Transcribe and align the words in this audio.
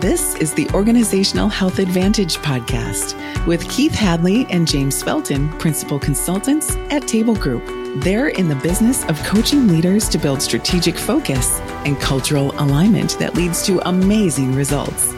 This 0.00 0.36
is 0.36 0.54
the 0.54 0.70
Organizational 0.74 1.48
Health 1.48 1.80
Advantage 1.80 2.36
podcast 2.36 3.16
with 3.48 3.68
Keith 3.68 3.94
Hadley 3.94 4.46
and 4.48 4.64
James 4.64 5.02
Felton, 5.02 5.48
principal 5.58 5.98
consultants 5.98 6.76
at 6.90 7.08
Table 7.08 7.34
Group. 7.34 7.64
They're 8.04 8.28
in 8.28 8.48
the 8.48 8.54
business 8.54 9.04
of 9.06 9.20
coaching 9.24 9.66
leaders 9.66 10.08
to 10.10 10.18
build 10.18 10.40
strategic 10.40 10.96
focus 10.96 11.58
and 11.84 11.98
cultural 11.98 12.52
alignment 12.60 13.18
that 13.18 13.34
leads 13.34 13.66
to 13.66 13.80
amazing 13.88 14.54
results. 14.54 15.12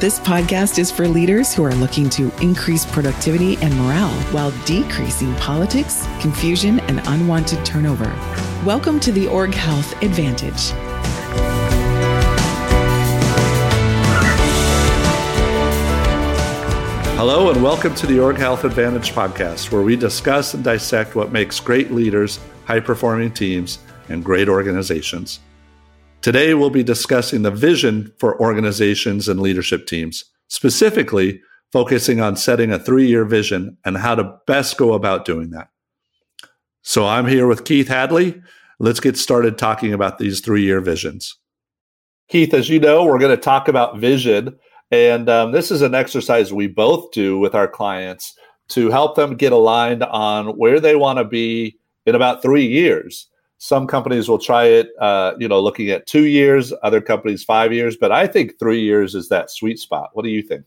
This 0.00 0.18
podcast 0.18 0.80
is 0.80 0.90
for 0.90 1.06
leaders 1.06 1.54
who 1.54 1.62
are 1.62 1.74
looking 1.76 2.10
to 2.10 2.32
increase 2.42 2.84
productivity 2.84 3.56
and 3.58 3.72
morale 3.76 4.20
while 4.32 4.50
decreasing 4.64 5.32
politics, 5.36 6.08
confusion, 6.18 6.80
and 6.80 7.00
unwanted 7.06 7.64
turnover. 7.64 8.12
Welcome 8.64 8.98
to 8.98 9.12
the 9.12 9.28
Org 9.28 9.54
Health 9.54 9.92
Advantage. 10.02 10.72
Hello, 17.26 17.48
and 17.48 17.62
welcome 17.62 17.94
to 17.94 18.06
the 18.06 18.20
Org 18.20 18.36
Health 18.36 18.64
Advantage 18.64 19.12
podcast, 19.12 19.72
where 19.72 19.80
we 19.80 19.96
discuss 19.96 20.52
and 20.52 20.62
dissect 20.62 21.14
what 21.14 21.32
makes 21.32 21.58
great 21.58 21.90
leaders, 21.90 22.38
high 22.66 22.80
performing 22.80 23.32
teams, 23.32 23.78
and 24.10 24.22
great 24.22 24.46
organizations. 24.46 25.40
Today, 26.20 26.52
we'll 26.52 26.68
be 26.68 26.82
discussing 26.82 27.40
the 27.40 27.50
vision 27.50 28.12
for 28.18 28.38
organizations 28.42 29.26
and 29.26 29.40
leadership 29.40 29.86
teams, 29.86 30.26
specifically 30.48 31.40
focusing 31.72 32.20
on 32.20 32.36
setting 32.36 32.70
a 32.70 32.78
three 32.78 33.06
year 33.06 33.24
vision 33.24 33.78
and 33.86 33.96
how 33.96 34.14
to 34.14 34.36
best 34.46 34.76
go 34.76 34.92
about 34.92 35.24
doing 35.24 35.48
that. 35.48 35.68
So, 36.82 37.06
I'm 37.06 37.26
here 37.26 37.46
with 37.46 37.64
Keith 37.64 37.88
Hadley. 37.88 38.38
Let's 38.78 39.00
get 39.00 39.16
started 39.16 39.56
talking 39.56 39.94
about 39.94 40.18
these 40.18 40.40
three 40.40 40.64
year 40.64 40.82
visions. 40.82 41.38
Keith, 42.28 42.52
as 42.52 42.68
you 42.68 42.78
know, 42.78 43.06
we're 43.06 43.18
going 43.18 43.34
to 43.34 43.42
talk 43.42 43.68
about 43.68 43.96
vision 43.96 44.58
and 44.94 45.28
um, 45.28 45.52
this 45.52 45.70
is 45.70 45.82
an 45.82 45.94
exercise 45.94 46.52
we 46.52 46.66
both 46.66 47.10
do 47.12 47.38
with 47.38 47.54
our 47.54 47.68
clients 47.68 48.34
to 48.68 48.90
help 48.90 49.16
them 49.16 49.36
get 49.36 49.52
aligned 49.52 50.02
on 50.04 50.48
where 50.56 50.80
they 50.80 50.96
want 50.96 51.18
to 51.18 51.24
be 51.24 51.78
in 52.06 52.14
about 52.14 52.42
three 52.42 52.66
years. 52.66 53.28
Some 53.58 53.86
companies 53.86 54.28
will 54.28 54.38
try 54.38 54.64
it, 54.64 54.88
uh, 55.00 55.32
you 55.38 55.48
know, 55.48 55.60
looking 55.60 55.90
at 55.90 56.06
two 56.06 56.26
years. 56.26 56.72
Other 56.82 57.00
companies 57.00 57.42
five 57.44 57.72
years, 57.72 57.96
but 57.96 58.12
I 58.12 58.26
think 58.26 58.58
three 58.58 58.80
years 58.80 59.14
is 59.14 59.28
that 59.28 59.50
sweet 59.50 59.78
spot. 59.78 60.10
What 60.12 60.24
do 60.24 60.30
you 60.30 60.42
think? 60.42 60.64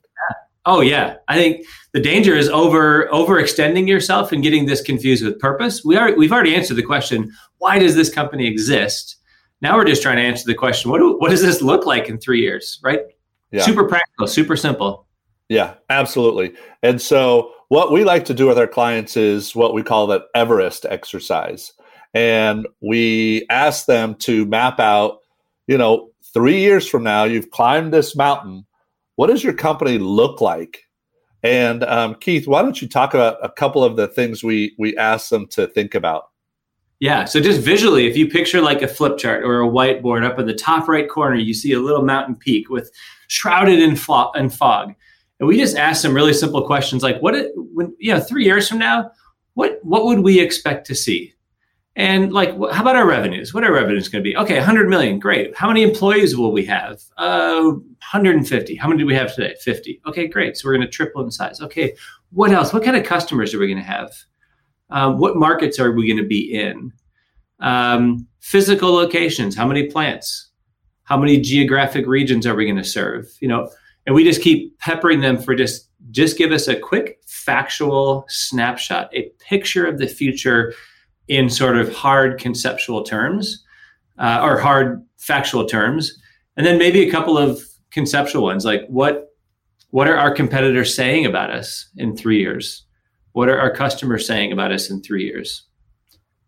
Oh 0.65 0.81
yeah, 0.81 1.15
I 1.29 1.35
think 1.35 1.65
the 1.93 2.01
danger 2.01 2.35
is 2.35 2.49
over 2.49 3.07
overextending 3.07 3.87
yourself 3.87 4.33
and 4.33 4.43
getting 4.43 4.65
this 4.65 4.81
confused 4.81 5.23
with 5.23 5.39
purpose. 5.39 5.85
We 5.85 5.95
are 5.95 6.13
we've 6.15 6.31
already 6.33 6.55
answered 6.55 6.75
the 6.75 6.83
question: 6.83 7.31
Why 7.59 7.79
does 7.79 7.95
this 7.95 8.13
company 8.13 8.47
exist? 8.47 9.15
Now 9.61 9.77
we're 9.77 9.85
just 9.85 10.01
trying 10.01 10.17
to 10.17 10.23
answer 10.23 10.45
the 10.45 10.55
question: 10.55 10.91
What 10.91 10.99
do, 10.99 11.17
what 11.19 11.29
does 11.29 11.41
this 11.41 11.61
look 11.61 11.85
like 11.85 12.09
in 12.09 12.17
three 12.17 12.41
years? 12.41 12.81
Right? 12.83 12.99
Yeah. 13.51 13.63
Super 13.63 13.87
practical, 13.87 14.27
super 14.27 14.55
simple. 14.55 15.07
Yeah, 15.49 15.75
absolutely. 15.89 16.53
And 16.83 17.01
so, 17.01 17.51
what 17.69 17.91
we 17.91 18.03
like 18.03 18.25
to 18.25 18.33
do 18.33 18.47
with 18.47 18.57
our 18.57 18.67
clients 18.67 19.17
is 19.17 19.55
what 19.55 19.73
we 19.73 19.83
call 19.83 20.07
that 20.07 20.23
Everest 20.35 20.85
exercise. 20.85 21.73
And 22.13 22.67
we 22.81 23.45
ask 23.49 23.85
them 23.85 24.15
to 24.15 24.45
map 24.45 24.79
out, 24.79 25.19
you 25.67 25.77
know, 25.77 26.11
three 26.33 26.59
years 26.59 26.87
from 26.87 27.03
now, 27.03 27.25
you've 27.25 27.51
climbed 27.51 27.93
this 27.93 28.15
mountain. 28.15 28.65
What 29.15 29.27
does 29.27 29.43
your 29.43 29.53
company 29.53 29.97
look 29.97 30.41
like? 30.41 30.83
And 31.43 31.83
um, 31.83 32.15
Keith, 32.15 32.47
why 32.47 32.61
don't 32.61 32.81
you 32.81 32.87
talk 32.87 33.13
about 33.13 33.37
a 33.43 33.49
couple 33.49 33.83
of 33.83 33.95
the 33.95 34.07
things 34.07 34.43
we 34.43 34.75
we 34.77 34.97
ask 34.97 35.29
them 35.29 35.47
to 35.47 35.67
think 35.67 35.95
about? 35.95 36.29
Yeah. 36.99 37.25
So 37.25 37.39
just 37.39 37.61
visually, 37.61 38.07
if 38.07 38.17
you 38.17 38.27
picture 38.27 38.61
like 38.61 38.81
a 38.81 38.87
flip 38.87 39.17
chart 39.17 39.43
or 39.43 39.61
a 39.61 39.67
whiteboard 39.67 40.25
up 40.25 40.39
in 40.39 40.47
the 40.47 40.53
top 40.53 40.87
right 40.87 41.07
corner, 41.07 41.35
you 41.35 41.53
see 41.53 41.73
a 41.73 41.79
little 41.79 42.03
mountain 42.03 42.35
peak 42.35 42.69
with 42.69 42.91
shrouded 43.27 43.79
in, 43.79 43.95
fo- 43.95 44.31
in 44.31 44.49
fog. 44.49 44.95
And 45.39 45.47
we 45.47 45.57
just 45.57 45.77
asked 45.77 46.01
some 46.01 46.15
really 46.15 46.33
simple 46.33 46.65
questions 46.65 47.03
like, 47.03 47.21
what, 47.21 47.35
it, 47.35 47.51
when, 47.55 47.95
you 47.99 48.13
know, 48.13 48.19
three 48.19 48.45
years 48.45 48.67
from 48.67 48.79
now, 48.79 49.11
what, 49.53 49.79
what 49.83 50.05
would 50.05 50.19
we 50.19 50.39
expect 50.39 50.87
to 50.87 50.95
see? 50.95 51.35
And 51.95 52.31
like, 52.31 52.49
how 52.49 52.81
about 52.81 52.95
our 52.95 53.07
revenues? 53.07 53.53
What 53.53 53.63
are 53.63 53.73
revenues 53.73 54.07
going 54.07 54.23
to 54.23 54.29
be? 54.29 54.37
Okay, 54.37 54.57
100 54.57 54.87
million, 54.87 55.17
great. 55.17 55.55
How 55.57 55.67
many 55.67 55.81
employees 55.81 56.37
will 56.37 56.51
we 56.51 56.63
have? 56.65 57.01
Uh, 57.17 57.71
150. 57.71 58.75
How 58.75 58.87
many 58.87 58.99
do 58.99 59.05
we 59.07 59.15
have 59.15 59.33
today? 59.33 59.55
50. 59.59 60.01
Okay, 60.07 60.27
great. 60.27 60.57
So 60.57 60.67
we're 60.67 60.75
going 60.75 60.85
to 60.85 60.91
triple 60.91 61.23
in 61.23 61.31
size. 61.31 61.59
Okay, 61.59 61.95
what 62.31 62.51
else? 62.51 62.71
What 62.71 62.83
kind 62.83 62.95
of 62.95 63.03
customers 63.03 63.53
are 63.53 63.59
we 63.59 63.67
going 63.67 63.79
to 63.79 63.83
have? 63.83 64.11
Um, 64.89 65.17
what 65.17 65.35
markets 65.35 65.79
are 65.79 65.91
we 65.91 66.07
going 66.07 66.21
to 66.21 66.27
be 66.27 66.53
in? 66.53 66.93
Um, 67.59 68.27
physical 68.39 68.93
locations. 68.93 69.55
How 69.55 69.67
many 69.67 69.87
plants? 69.87 70.47
how 71.07 71.17
many 71.17 71.39
geographic 71.39 72.05
regions 72.05 72.45
are 72.45 72.53
we 72.53 72.65
going 72.65 72.77
to 72.77 72.83
serve 72.83 73.31
you 73.39 73.47
know 73.47 73.69
and 74.05 74.15
we 74.15 74.23
just 74.23 74.41
keep 74.41 74.77
peppering 74.79 75.21
them 75.21 75.37
for 75.37 75.55
just 75.55 75.89
just 76.11 76.37
give 76.37 76.51
us 76.51 76.67
a 76.67 76.77
quick 76.77 77.19
factual 77.25 78.25
snapshot 78.27 79.09
a 79.13 79.29
picture 79.39 79.85
of 79.85 79.97
the 79.97 80.07
future 80.07 80.73
in 81.27 81.49
sort 81.49 81.77
of 81.77 81.93
hard 81.93 82.39
conceptual 82.39 83.03
terms 83.03 83.63
uh, 84.19 84.39
or 84.43 84.59
hard 84.59 85.03
factual 85.17 85.65
terms 85.65 86.19
and 86.57 86.65
then 86.65 86.77
maybe 86.77 87.07
a 87.07 87.11
couple 87.11 87.37
of 87.37 87.61
conceptual 87.89 88.43
ones 88.43 88.65
like 88.65 88.85
what 88.87 89.29
what 89.91 90.07
are 90.07 90.17
our 90.17 90.33
competitors 90.33 90.93
saying 90.93 91.25
about 91.25 91.49
us 91.49 91.89
in 91.95 92.15
three 92.15 92.39
years 92.39 92.85
what 93.33 93.49
are 93.49 93.59
our 93.59 93.73
customers 93.73 94.25
saying 94.25 94.51
about 94.51 94.71
us 94.71 94.89
in 94.89 95.01
three 95.01 95.25
years 95.25 95.67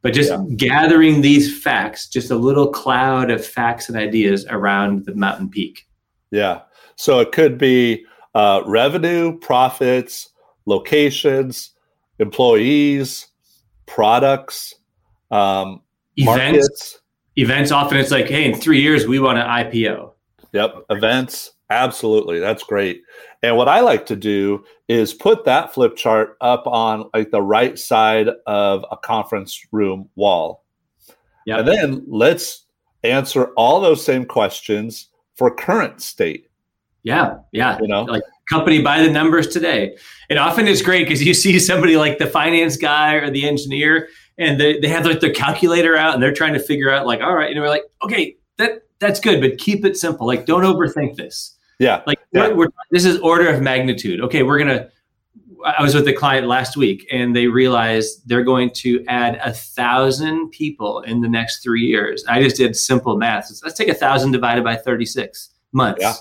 but 0.02 0.14
just 0.14 0.30
yeah. 0.30 0.44
gathering 0.56 1.22
these 1.22 1.62
facts, 1.62 2.08
just 2.08 2.32
a 2.32 2.36
little 2.36 2.68
cloud 2.68 3.32
of 3.32 3.46
facts 3.46 3.90
and 3.90 3.98
ideas 3.98 4.46
around 4.50 5.06
the 5.06 5.14
mountain 5.16 5.50
peak. 5.50 5.88
Yeah. 6.32 6.62
So 6.96 7.20
it 7.20 7.32
could 7.32 7.58
be 7.58 8.06
uh, 8.34 8.62
revenue, 8.66 9.38
profits, 9.40 10.30
locations, 10.66 11.72
employees, 12.20 13.28
products, 13.86 14.76
um, 15.32 15.82
events. 16.16 16.40
Markets. 16.40 17.00
Events 17.36 17.72
often 17.72 17.98
it's 17.98 18.12
like, 18.12 18.28
hey, 18.28 18.46
in 18.46 18.56
three 18.56 18.82
years 18.82 19.08
we 19.08 19.20
want 19.20 19.38
an 19.38 19.46
IPO. 19.46 20.12
Yep. 20.52 20.86
Events. 20.90 21.52
Absolutely. 21.70 22.40
That's 22.40 22.64
great. 22.64 23.04
And 23.44 23.56
what 23.56 23.68
I 23.68 23.82
like 23.82 24.06
to 24.08 24.16
do 24.16 24.64
is 24.88 25.14
put 25.14 25.46
that 25.46 25.74
flip 25.74 25.96
chart 25.96 26.36
up 26.42 26.66
on 26.66 27.10
like 27.14 27.32
the 27.32 27.42
right 27.42 27.78
side 27.78 28.30
of 28.48 28.84
a 28.92 28.98
conference 28.98 29.66
room 29.72 30.10
wall. 30.16 30.64
Yep. 31.46 31.60
And 31.60 31.68
then 31.68 32.04
let's 32.08 32.66
answer 33.04 33.46
all 33.56 33.80
those 33.80 34.04
same 34.04 34.26
questions 34.26 35.10
for 35.36 35.54
current 35.54 36.02
state. 36.02 36.48
Yeah. 37.04 37.38
Yeah. 37.52 37.78
You 37.80 37.88
know, 37.88 38.04
like 38.04 38.24
company 38.50 38.82
by 38.82 39.02
the 39.02 39.10
numbers 39.10 39.48
today. 39.48 39.96
And 40.30 40.40
often 40.40 40.68
it's 40.68 40.82
great 40.82 41.04
because 41.04 41.24
you 41.24 41.34
see 41.34 41.60
somebody 41.60 41.98
like 41.98 42.18
the 42.18 42.28
finance 42.28 42.78
guy 42.78 43.14
or 43.14 43.30
the 43.30 43.48
engineer 43.48 44.10
and 44.38 44.60
they, 44.60 44.80
they 44.80 44.88
have 44.88 45.06
like 45.06 45.20
their 45.20 45.34
calculator 45.34 45.96
out 45.96 46.16
and 46.16 46.22
they're 46.22 46.34
trying 46.34 46.54
to 46.54 46.60
figure 46.60 46.92
out 46.92 47.06
like, 47.06 47.22
all 47.22 47.36
right, 47.36 47.50
you 47.50 47.56
know, 47.56 47.62
we're 47.62 47.70
like, 47.70 47.84
okay, 48.04 48.36
that 48.58 48.84
that's 49.00 49.20
good, 49.20 49.40
but 49.40 49.58
keep 49.60 49.86
it 49.86 49.96
simple. 49.96 50.28
Like 50.28 50.46
don't 50.46 50.64
overthink 50.64 51.16
this. 51.16 51.56
Yeah. 51.80 52.04
Like 52.06 52.20
yeah. 52.32 52.50
We're, 52.50 52.68
this 52.92 53.06
is 53.06 53.20
order 53.20 53.50
of 53.50 53.62
magnitude. 53.62 54.22
Okay, 54.22 54.44
we're 54.44 54.60
gonna. 54.60 54.90
I 55.66 55.82
was 55.82 55.94
with 55.94 56.08
a 56.08 56.14
client 56.14 56.48
last 56.48 56.78
week, 56.78 57.06
and 57.12 57.36
they 57.36 57.48
realized 57.48 58.28
they're 58.28 58.44
going 58.44 58.72
to 58.76 59.04
add 59.10 59.42
a 59.44 59.52
thousand 59.52 60.52
people 60.52 61.02
in 61.02 61.20
the 61.20 61.28
next 61.28 61.62
three 61.62 61.86
years. 61.86 62.24
I 62.30 62.42
just 62.42 62.56
did 62.56 62.78
simple 62.78 63.18
math. 63.18 63.52
Let's 63.62 63.78
take 63.78 63.90
a 63.90 63.94
thousand 63.94 64.32
divided 64.32 64.64
by 64.64 64.76
thirty-six 64.76 65.50
months. 65.72 66.02
Yeah. 66.02 66.14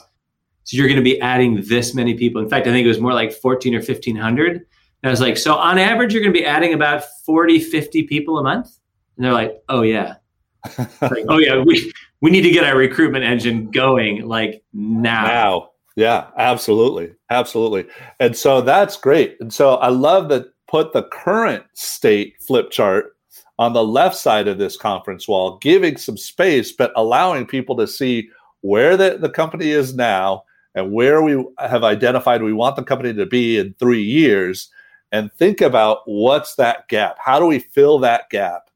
So 0.64 0.76
you're 0.76 0.88
going 0.88 0.98
to 0.98 1.04
be 1.04 1.20
adding 1.20 1.62
this 1.62 1.94
many 1.94 2.14
people. 2.14 2.42
In 2.42 2.48
fact, 2.48 2.66
I 2.66 2.70
think 2.70 2.84
it 2.84 2.88
was 2.88 3.00
more 3.00 3.12
like 3.12 3.32
fourteen 3.32 3.74
or 3.74 3.82
fifteen 3.82 4.16
hundred. 4.16 4.66
And 5.02 5.08
I 5.08 5.10
was 5.10 5.20
like, 5.20 5.36
so 5.36 5.54
on 5.54 5.78
average, 5.78 6.12
you're 6.12 6.22
going 6.22 6.34
to 6.34 6.38
be 6.38 6.44
adding 6.44 6.74
about 6.74 7.04
40, 7.24 7.60
50 7.60 8.02
people 8.04 8.38
a 8.38 8.42
month. 8.42 8.68
And 9.16 9.24
they're 9.24 9.32
like, 9.32 9.62
oh 9.68 9.82
yeah, 9.82 10.16
like, 10.78 11.24
oh 11.28 11.38
yeah, 11.38 11.62
we 11.62 11.92
we 12.20 12.30
need 12.30 12.42
to 12.42 12.50
get 12.50 12.64
our 12.64 12.76
recruitment 12.76 13.24
engine 13.24 13.70
going 13.70 14.26
like 14.26 14.62
now. 14.72 15.26
Now. 15.26 15.70
Yeah, 15.96 16.28
absolutely. 16.36 17.14
Absolutely. 17.30 17.86
And 18.20 18.36
so 18.36 18.60
that's 18.60 18.96
great. 18.96 19.36
And 19.40 19.52
so 19.52 19.74
I 19.76 19.88
love 19.88 20.28
that 20.28 20.46
put 20.68 20.92
the 20.92 21.02
current 21.04 21.64
state 21.74 22.34
flip 22.46 22.70
chart 22.70 23.16
on 23.58 23.72
the 23.72 23.82
left 23.82 24.16
side 24.16 24.46
of 24.46 24.58
this 24.58 24.76
conference 24.76 25.26
wall, 25.26 25.58
giving 25.58 25.96
some 25.96 26.16
space, 26.16 26.70
but 26.70 26.92
allowing 26.94 27.46
people 27.46 27.76
to 27.76 27.86
see 27.86 28.28
where 28.60 28.96
the, 28.96 29.18
the 29.20 29.30
company 29.30 29.70
is 29.70 29.94
now 29.94 30.44
and 30.74 30.92
where 30.92 31.22
we 31.22 31.44
have 31.58 31.82
identified 31.82 32.42
we 32.42 32.52
want 32.52 32.76
the 32.76 32.84
company 32.84 33.12
to 33.12 33.26
be 33.26 33.58
in 33.58 33.74
three 33.74 34.02
years 34.02 34.70
and 35.10 35.32
think 35.32 35.60
about 35.60 36.02
what's 36.04 36.54
that 36.56 36.86
gap? 36.88 37.16
How 37.18 37.40
do 37.40 37.46
we 37.46 37.58
fill 37.58 37.98
that 38.00 38.30
gap? 38.30 38.67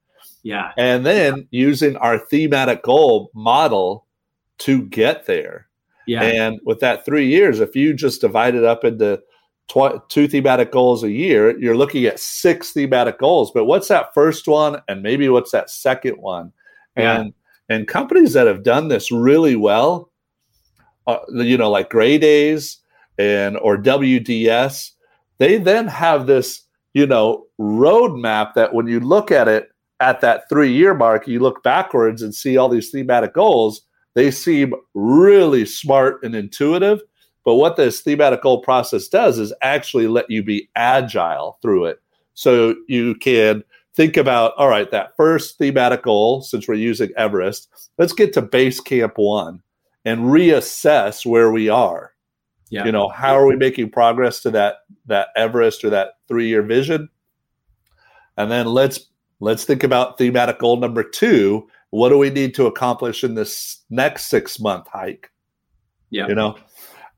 Yeah. 0.42 0.72
And 0.76 1.06
then 1.06 1.46
using 1.50 1.96
our 1.96 2.18
thematic 2.18 2.82
goal 2.82 3.30
model 3.34 4.06
to 4.58 4.82
get 4.82 5.26
there. 5.26 5.68
Yeah. 6.06 6.22
And 6.22 6.60
with 6.64 6.80
that 6.80 7.04
three 7.04 7.26
years, 7.26 7.60
if 7.60 7.76
you 7.76 7.94
just 7.94 8.20
divide 8.20 8.54
it 8.54 8.64
up 8.64 8.84
into 8.84 9.20
tw- 9.68 10.08
two 10.08 10.26
thematic 10.26 10.72
goals 10.72 11.04
a 11.04 11.10
year, 11.10 11.58
you're 11.58 11.76
looking 11.76 12.04
at 12.06 12.18
six 12.18 12.72
thematic 12.72 13.18
goals. 13.18 13.52
But 13.52 13.66
what's 13.66 13.88
that 13.88 14.14
first 14.14 14.48
one? 14.48 14.82
And 14.88 15.02
maybe 15.02 15.28
what's 15.28 15.52
that 15.52 15.70
second 15.70 16.16
one? 16.16 16.52
Yeah. 16.96 17.20
And 17.20 17.34
and 17.68 17.88
companies 17.88 18.32
that 18.34 18.46
have 18.46 18.64
done 18.64 18.88
this 18.88 19.10
really 19.10 19.56
well, 19.56 20.10
uh, 21.06 21.18
you 21.30 21.56
know, 21.56 21.70
like 21.70 21.88
Gray 21.88 22.18
Days 22.18 22.78
and 23.18 23.56
or 23.58 23.78
WDS, 23.78 24.90
they 25.38 25.56
then 25.56 25.86
have 25.86 26.26
this, 26.26 26.62
you 26.92 27.06
know, 27.06 27.46
roadmap 27.58 28.54
that 28.54 28.74
when 28.74 28.88
you 28.88 29.00
look 29.00 29.30
at 29.30 29.48
it 29.48 29.71
at 30.02 30.20
that 30.20 30.48
three 30.48 30.72
year 30.72 30.94
mark, 30.94 31.28
you 31.28 31.38
look 31.38 31.62
backwards 31.62 32.22
and 32.22 32.34
see 32.34 32.56
all 32.56 32.68
these 32.68 32.90
thematic 32.90 33.32
goals. 33.32 33.82
They 34.14 34.32
seem 34.32 34.74
really 34.94 35.64
smart 35.64 36.22
and 36.24 36.34
intuitive. 36.34 37.00
But 37.44 37.54
what 37.54 37.76
this 37.76 38.00
thematic 38.00 38.42
goal 38.42 38.60
process 38.62 39.08
does 39.08 39.38
is 39.38 39.54
actually 39.62 40.08
let 40.08 40.28
you 40.28 40.42
be 40.42 40.68
agile 40.76 41.58
through 41.62 41.86
it. 41.86 42.02
So 42.34 42.74
you 42.88 43.14
can 43.14 43.64
think 43.94 44.16
about, 44.16 44.54
all 44.56 44.68
right, 44.68 44.90
that 44.90 45.16
first 45.16 45.58
thematic 45.58 46.02
goal, 46.02 46.42
since 46.42 46.66
we're 46.66 46.74
using 46.74 47.10
Everest, 47.16 47.68
let's 47.98 48.12
get 48.12 48.32
to 48.34 48.42
base 48.42 48.80
camp 48.80 49.14
one 49.16 49.62
and 50.04 50.20
reassess 50.20 51.24
where 51.24 51.52
we 51.52 51.68
are. 51.68 52.12
Yeah. 52.70 52.86
You 52.86 52.92
know, 52.92 53.08
how 53.08 53.36
are 53.36 53.46
we 53.46 53.54
making 53.54 53.90
progress 53.90 54.40
to 54.42 54.50
that 54.50 54.78
that 55.06 55.28
Everest 55.36 55.84
or 55.84 55.90
that 55.90 56.14
three 56.26 56.48
year 56.48 56.62
vision? 56.62 57.08
And 58.36 58.50
then 58.50 58.66
let's 58.66 59.08
let's 59.42 59.64
think 59.64 59.82
about 59.82 60.18
thematic 60.18 60.60
goal 60.60 60.76
number 60.76 61.02
two. 61.02 61.68
What 61.90 62.08
do 62.08 62.16
we 62.16 62.30
need 62.30 62.54
to 62.54 62.66
accomplish 62.66 63.24
in 63.24 63.34
this 63.34 63.84
next 63.90 64.26
six 64.26 64.58
month 64.58 64.86
hike? 64.88 65.30
Yeah. 66.10 66.28
You 66.28 66.34
know, 66.34 66.56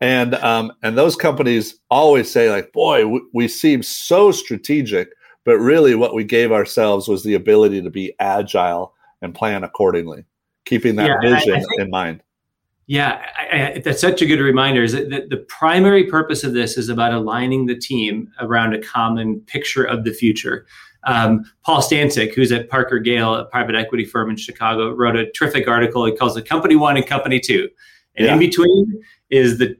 and 0.00 0.35
um, 0.37 0.73
and 0.82 0.97
those 0.97 1.15
companies 1.15 1.79
always 1.91 2.31
say 2.31 2.50
like, 2.50 2.73
boy, 2.73 3.06
we, 3.06 3.23
we 3.32 3.49
seem 3.49 3.82
so 3.82 4.32
strategic, 4.32 5.11
but 5.44 5.59
really 5.59 5.94
what 5.94 6.15
we 6.15 6.25
gave 6.25 6.50
ourselves 6.50 7.06
was 7.06 7.23
the 7.23 7.35
ability 7.35 7.82
to 7.82 7.91
be 7.91 8.15
agile 8.19 8.94
and 9.21 9.35
plan 9.35 9.62
accordingly, 9.62 10.25
keeping 10.65 10.97
that 10.97 11.06
yeah, 11.09 11.31
vision 11.31 11.55
I, 11.55 11.56
I 11.56 11.61
think, 11.61 11.81
in 11.81 11.91
mind. 11.91 12.23
Yeah, 12.87 13.23
I, 13.38 13.82
that's 13.85 14.00
such 14.00 14.23
a 14.23 14.26
good 14.26 14.41
reminder. 14.41 14.82
Is 14.82 14.93
that 14.93 15.11
the, 15.11 15.26
the 15.29 15.44
primary 15.49 16.05
purpose 16.05 16.44
of 16.44 16.53
this 16.53 16.76
is 16.76 16.88
about 16.88 17.12
aligning 17.12 17.67
the 17.67 17.76
team 17.76 18.31
around 18.41 18.75
a 18.75 18.82
common 18.82 19.41
picture 19.41 19.85
of 19.85 20.05
the 20.05 20.12
future. 20.12 20.67
Um, 21.06 21.45
Paul 21.65 21.81
Stancic, 21.81 22.35
who's 22.35 22.53
at 22.53 22.69
Parker 22.69 22.99
Gale, 22.99 23.35
a 23.35 23.45
private 23.45 23.75
equity 23.75 24.05
firm 24.05 24.31
in 24.31 24.37
Chicago, 24.37 24.91
wrote 24.91 25.17
a 25.17 25.31
terrific 25.33 25.69
article. 25.69 26.05
He 26.06 26.17
calls 26.17 26.37
it 26.37 26.49
Company 26.49 26.77
One 26.77 26.97
and 26.97 27.06
Company 27.06 27.41
Two, 27.41 27.69
and 28.17 28.27
yeah. 28.27 28.33
in 28.35 28.39
between 28.39 29.03
is 29.31 29.59
the 29.59 29.77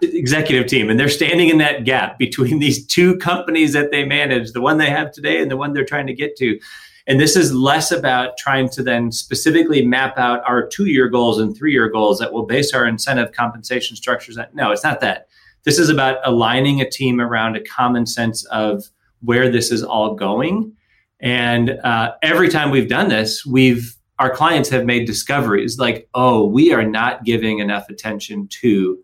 executive 0.00 0.66
team 0.66 0.88
and 0.88 0.98
they're 0.98 1.10
standing 1.10 1.50
in 1.50 1.58
that 1.58 1.84
gap 1.84 2.18
between 2.18 2.58
these 2.60 2.86
two 2.86 3.16
companies 3.18 3.72
that 3.74 3.90
they 3.90 4.04
manage 4.04 4.52
the 4.52 4.60
one 4.60 4.78
they 4.78 4.88
have 4.88 5.12
today 5.12 5.42
and 5.42 5.50
the 5.50 5.56
one 5.56 5.72
they're 5.72 5.84
trying 5.84 6.06
to 6.06 6.14
get 6.14 6.36
to 6.36 6.58
and 7.06 7.18
this 7.18 7.36
is 7.36 7.54
less 7.54 7.90
about 7.90 8.36
trying 8.36 8.68
to 8.68 8.82
then 8.82 9.12
specifically 9.12 9.84
map 9.84 10.16
out 10.16 10.42
our 10.46 10.66
two 10.66 10.86
year 10.86 11.08
goals 11.08 11.38
and 11.38 11.56
three 11.56 11.72
year 11.72 11.88
goals 11.90 12.18
that 12.18 12.32
will 12.32 12.46
base 12.46 12.72
our 12.72 12.86
incentive 12.86 13.32
compensation 13.32 13.94
structures 13.94 14.38
on 14.38 14.46
no 14.54 14.70
it's 14.70 14.84
not 14.84 15.00
that 15.00 15.28
this 15.64 15.78
is 15.78 15.90
about 15.90 16.16
aligning 16.24 16.80
a 16.80 16.88
team 16.88 17.20
around 17.20 17.54
a 17.54 17.62
common 17.62 18.06
sense 18.06 18.46
of 18.46 18.84
where 19.20 19.50
this 19.50 19.70
is 19.70 19.82
all 19.82 20.14
going 20.14 20.72
and 21.20 21.70
uh, 21.82 22.12
every 22.22 22.48
time 22.48 22.70
we've 22.70 22.88
done 22.88 23.08
this 23.08 23.44
we've 23.44 23.94
our 24.18 24.30
clients 24.30 24.68
have 24.68 24.84
made 24.84 25.06
discoveries 25.06 25.78
like 25.78 26.08
oh 26.14 26.44
we 26.44 26.72
are 26.72 26.84
not 26.84 27.24
giving 27.24 27.58
enough 27.58 27.88
attention 27.88 28.46
to 28.48 28.98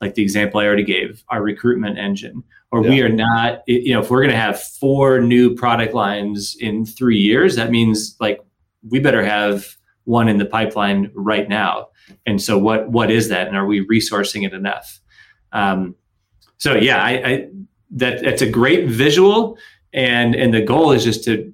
like 0.00 0.14
the 0.14 0.22
example 0.22 0.60
I 0.60 0.66
already 0.66 0.84
gave, 0.84 1.24
our 1.28 1.42
recruitment 1.42 1.98
engine, 1.98 2.42
or 2.70 2.82
yeah. 2.82 2.90
we 2.90 3.02
are 3.02 3.08
not, 3.08 3.62
you 3.66 3.92
know, 3.92 4.00
if 4.00 4.10
we're 4.10 4.20
going 4.20 4.30
to 4.30 4.36
have 4.36 4.62
four 4.62 5.20
new 5.20 5.54
product 5.54 5.94
lines 5.94 6.56
in 6.60 6.86
three 6.86 7.18
years, 7.18 7.56
that 7.56 7.70
means 7.70 8.16
like 8.20 8.40
we 8.88 9.00
better 9.00 9.24
have 9.24 9.76
one 10.04 10.28
in 10.28 10.38
the 10.38 10.46
pipeline 10.46 11.10
right 11.14 11.48
now. 11.48 11.88
And 12.26 12.40
so, 12.40 12.56
what 12.56 12.90
what 12.90 13.10
is 13.10 13.28
that, 13.28 13.48
and 13.48 13.56
are 13.56 13.66
we 13.66 13.86
resourcing 13.86 14.46
it 14.46 14.54
enough? 14.54 15.00
Um, 15.52 15.94
so, 16.58 16.74
yeah, 16.74 17.02
I, 17.02 17.10
I 17.10 17.48
that 17.90 18.22
that's 18.22 18.42
a 18.42 18.50
great 18.50 18.88
visual, 18.88 19.58
and 19.92 20.34
and 20.34 20.52
the 20.52 20.62
goal 20.62 20.92
is 20.92 21.04
just 21.04 21.24
to 21.24 21.52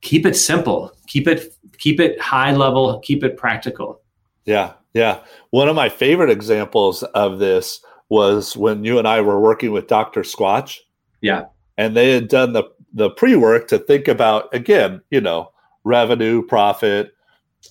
keep 0.00 0.26
it 0.26 0.36
simple, 0.36 0.92
keep 1.06 1.26
it 1.28 1.54
keep 1.78 2.00
it 2.00 2.20
high 2.20 2.52
level, 2.52 2.98
keep 3.00 3.22
it 3.22 3.36
practical. 3.36 4.00
Yeah, 4.44 4.74
yeah. 4.94 5.20
One 5.50 5.68
of 5.68 5.76
my 5.76 5.88
favorite 5.88 6.30
examples 6.30 7.02
of 7.02 7.38
this 7.38 7.80
was 8.08 8.56
when 8.56 8.84
you 8.84 8.98
and 8.98 9.08
I 9.08 9.20
were 9.20 9.40
working 9.40 9.72
with 9.72 9.88
Dr. 9.88 10.22
Squatch. 10.22 10.78
Yeah. 11.20 11.46
And 11.76 11.96
they 11.96 12.12
had 12.12 12.28
done 12.28 12.52
the 12.52 12.64
the 12.92 13.10
pre-work 13.10 13.68
to 13.68 13.78
think 13.78 14.08
about 14.08 14.54
again, 14.54 15.02
you 15.10 15.20
know, 15.20 15.52
revenue, 15.84 16.42
profit, 16.42 17.12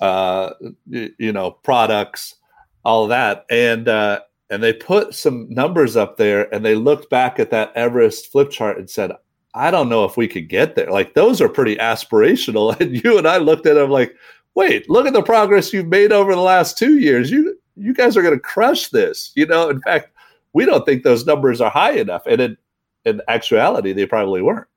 uh, 0.01 0.51
you 0.87 1.31
know, 1.31 1.51
products, 1.51 2.35
all 2.83 3.07
that. 3.07 3.45
And 3.49 3.87
uh, 3.87 4.21
and 4.49 4.61
they 4.61 4.73
put 4.73 5.13
some 5.13 5.47
numbers 5.49 5.95
up 5.95 6.17
there 6.17 6.53
and 6.53 6.63
they 6.63 6.75
looked 6.75 7.09
back 7.09 7.39
at 7.39 7.49
that 7.51 7.71
Everest 7.75 8.31
flip 8.31 8.51
chart 8.51 8.77
and 8.77 8.89
said, 8.89 9.11
I 9.55 9.71
don't 9.71 9.89
know 9.89 10.03
if 10.03 10.17
we 10.17 10.27
could 10.27 10.49
get 10.49 10.75
there. 10.75 10.91
Like 10.91 11.13
those 11.13 11.41
are 11.41 11.49
pretty 11.49 11.77
aspirational. 11.77 12.75
And 12.81 13.03
you 13.03 13.17
and 13.17 13.27
I 13.27 13.37
looked 13.37 13.65
at 13.65 13.75
them 13.75 13.89
like, 13.89 14.15
wait, 14.53 14.89
look 14.89 15.07
at 15.07 15.13
the 15.13 15.23
progress 15.23 15.73
you've 15.73 15.87
made 15.87 16.11
over 16.11 16.35
the 16.35 16.41
last 16.41 16.77
two 16.77 16.99
years. 16.99 17.31
You 17.31 17.57
you 17.77 17.93
guys 17.93 18.15
are 18.15 18.21
going 18.21 18.33
to 18.33 18.39
crush 18.39 18.89
this. 18.89 19.31
You 19.35 19.45
know, 19.45 19.69
in 19.69 19.81
fact, 19.81 20.11
we 20.53 20.65
don't 20.65 20.85
think 20.85 21.03
those 21.03 21.25
numbers 21.25 21.61
are 21.61 21.69
high 21.69 21.93
enough, 21.93 22.25
and 22.25 22.41
in 22.41 22.57
in 23.05 23.21
actuality, 23.27 23.93
they 23.93 24.05
probably 24.05 24.41
weren't. 24.41 24.67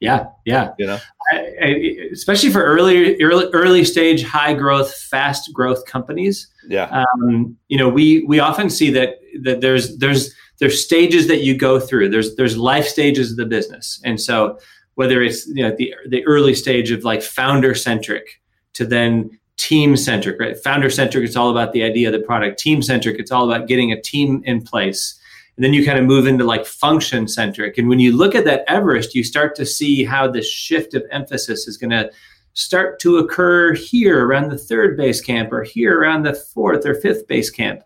Yeah, 0.00 0.26
yeah. 0.44 0.72
You 0.78 0.86
know, 0.86 0.98
I, 1.32 1.36
I, 1.62 1.66
especially 2.12 2.50
for 2.50 2.62
early, 2.62 3.20
early, 3.22 3.46
early 3.52 3.84
stage, 3.84 4.22
high 4.22 4.52
growth, 4.52 4.94
fast 4.94 5.52
growth 5.52 5.86
companies. 5.86 6.48
Yeah. 6.68 7.04
Um, 7.22 7.56
you 7.68 7.78
know, 7.78 7.88
we 7.88 8.24
we 8.24 8.38
often 8.38 8.68
see 8.68 8.90
that 8.90 9.20
that 9.42 9.60
there's 9.60 9.96
there's 9.98 10.34
there's 10.58 10.82
stages 10.82 11.28
that 11.28 11.42
you 11.42 11.56
go 11.56 11.80
through. 11.80 12.10
There's 12.10 12.36
there's 12.36 12.56
life 12.58 12.86
stages 12.86 13.30
of 13.30 13.36
the 13.38 13.46
business, 13.46 14.00
and 14.04 14.20
so 14.20 14.58
whether 14.96 15.22
it's 15.22 15.46
you 15.46 15.62
know 15.62 15.74
the 15.74 15.94
the 16.08 16.26
early 16.26 16.54
stage 16.54 16.90
of 16.90 17.04
like 17.04 17.22
founder 17.22 17.74
centric 17.74 18.40
to 18.74 18.84
then 18.84 19.30
team 19.56 19.96
centric, 19.96 20.38
right? 20.38 20.56
Founder 20.62 20.90
centric, 20.90 21.24
it's 21.24 21.36
all 21.36 21.50
about 21.50 21.72
the 21.72 21.82
idea 21.82 22.08
of 22.08 22.12
the 22.12 22.26
product. 22.26 22.58
Team 22.58 22.82
centric, 22.82 23.18
it's 23.18 23.30
all 23.30 23.50
about 23.50 23.68
getting 23.68 23.90
a 23.92 24.00
team 24.00 24.42
in 24.44 24.62
place. 24.62 25.15
And 25.56 25.64
then 25.64 25.72
you 25.72 25.86
kind 25.86 25.98
of 25.98 26.04
move 26.04 26.26
into 26.26 26.44
like 26.44 26.66
function 26.66 27.26
centric. 27.26 27.78
And 27.78 27.88
when 27.88 27.98
you 27.98 28.14
look 28.14 28.34
at 28.34 28.44
that 28.44 28.64
Everest, 28.68 29.14
you 29.14 29.24
start 29.24 29.54
to 29.56 29.64
see 29.64 30.04
how 30.04 30.28
this 30.28 30.48
shift 30.48 30.94
of 30.94 31.02
emphasis 31.10 31.66
is 31.66 31.78
going 31.78 31.90
to 31.90 32.10
start 32.52 32.98
to 33.00 33.18
occur 33.18 33.74
here 33.74 34.26
around 34.26 34.50
the 34.50 34.58
third 34.58 34.96
base 34.96 35.20
camp 35.20 35.52
or 35.52 35.62
here 35.62 35.98
around 35.98 36.24
the 36.24 36.34
fourth 36.34 36.84
or 36.84 36.94
fifth 36.94 37.26
base 37.26 37.50
camp. 37.50 37.82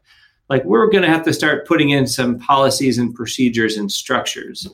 Like 0.48 0.64
we're 0.64 0.90
going 0.90 1.02
to 1.02 1.08
have 1.08 1.24
to 1.24 1.32
start 1.32 1.66
putting 1.66 1.90
in 1.90 2.06
some 2.08 2.38
policies 2.38 2.98
and 2.98 3.14
procedures 3.14 3.76
and 3.76 3.90
structures, 3.90 4.68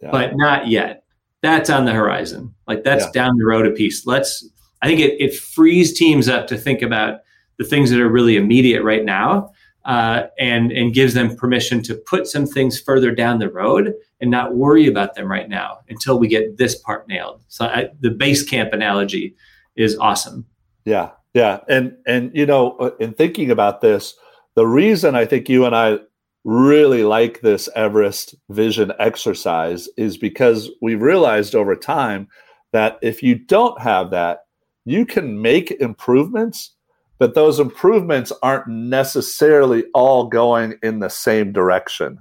yeah. 0.00 0.10
but 0.12 0.36
not 0.36 0.68
yet. 0.68 1.02
That's 1.42 1.68
on 1.68 1.84
the 1.84 1.92
horizon. 1.92 2.54
Like 2.68 2.84
that's 2.84 3.04
yeah. 3.06 3.12
down 3.12 3.36
the 3.38 3.44
road 3.44 3.66
a 3.66 3.70
piece. 3.70 4.06
Let's 4.06 4.48
I 4.82 4.86
think 4.86 5.00
it, 5.00 5.20
it 5.20 5.34
frees 5.34 5.92
teams 5.92 6.28
up 6.28 6.46
to 6.48 6.56
think 6.56 6.82
about 6.82 7.20
the 7.58 7.64
things 7.64 7.90
that 7.90 8.00
are 8.00 8.08
really 8.08 8.36
immediate 8.36 8.82
right 8.82 9.04
now 9.04 9.50
uh, 9.86 10.26
and 10.38 10.72
and 10.72 10.92
gives 10.92 11.14
them 11.14 11.34
permission 11.36 11.82
to 11.84 11.94
put 11.94 12.26
some 12.26 12.44
things 12.44 12.78
further 12.78 13.14
down 13.14 13.38
the 13.38 13.48
road 13.48 13.94
and 14.20 14.30
not 14.30 14.56
worry 14.56 14.86
about 14.86 15.14
them 15.14 15.30
right 15.30 15.48
now 15.48 15.78
until 15.88 16.18
we 16.18 16.28
get 16.28 16.58
this 16.58 16.74
part 16.74 17.08
nailed. 17.08 17.42
So 17.48 17.66
I, 17.66 17.88
the 18.00 18.10
base 18.10 18.42
camp 18.42 18.72
analogy 18.72 19.36
is 19.76 19.96
awesome. 19.98 20.44
Yeah, 20.84 21.10
yeah, 21.34 21.60
and 21.68 21.96
and 22.06 22.32
you 22.34 22.46
know, 22.46 22.76
uh, 22.78 22.90
in 22.98 23.14
thinking 23.14 23.50
about 23.50 23.80
this, 23.80 24.14
the 24.56 24.66
reason 24.66 25.14
I 25.14 25.24
think 25.24 25.48
you 25.48 25.64
and 25.64 25.74
I 25.74 26.00
really 26.44 27.02
like 27.02 27.40
this 27.40 27.68
Everest 27.74 28.34
vision 28.50 28.92
exercise 28.98 29.88
is 29.96 30.16
because 30.16 30.70
we've 30.82 31.02
realized 31.02 31.54
over 31.54 31.74
time 31.74 32.28
that 32.72 32.98
if 33.02 33.22
you 33.22 33.34
don't 33.34 33.80
have 33.80 34.10
that, 34.10 34.40
you 34.84 35.04
can 35.04 35.42
make 35.42 35.72
improvements, 35.72 36.75
but 37.18 37.34
those 37.34 37.58
improvements 37.58 38.32
aren't 38.42 38.68
necessarily 38.68 39.84
all 39.94 40.26
going 40.26 40.78
in 40.82 41.00
the 41.00 41.10
same 41.10 41.52
direction. 41.52 42.18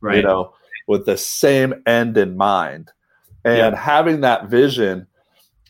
Right. 0.00 0.16
You 0.16 0.22
know, 0.22 0.54
with 0.88 1.06
the 1.06 1.16
same 1.16 1.82
end 1.86 2.16
in 2.16 2.36
mind. 2.36 2.90
And 3.44 3.74
yeah. 3.74 3.80
having 3.80 4.22
that 4.22 4.48
vision, 4.48 5.06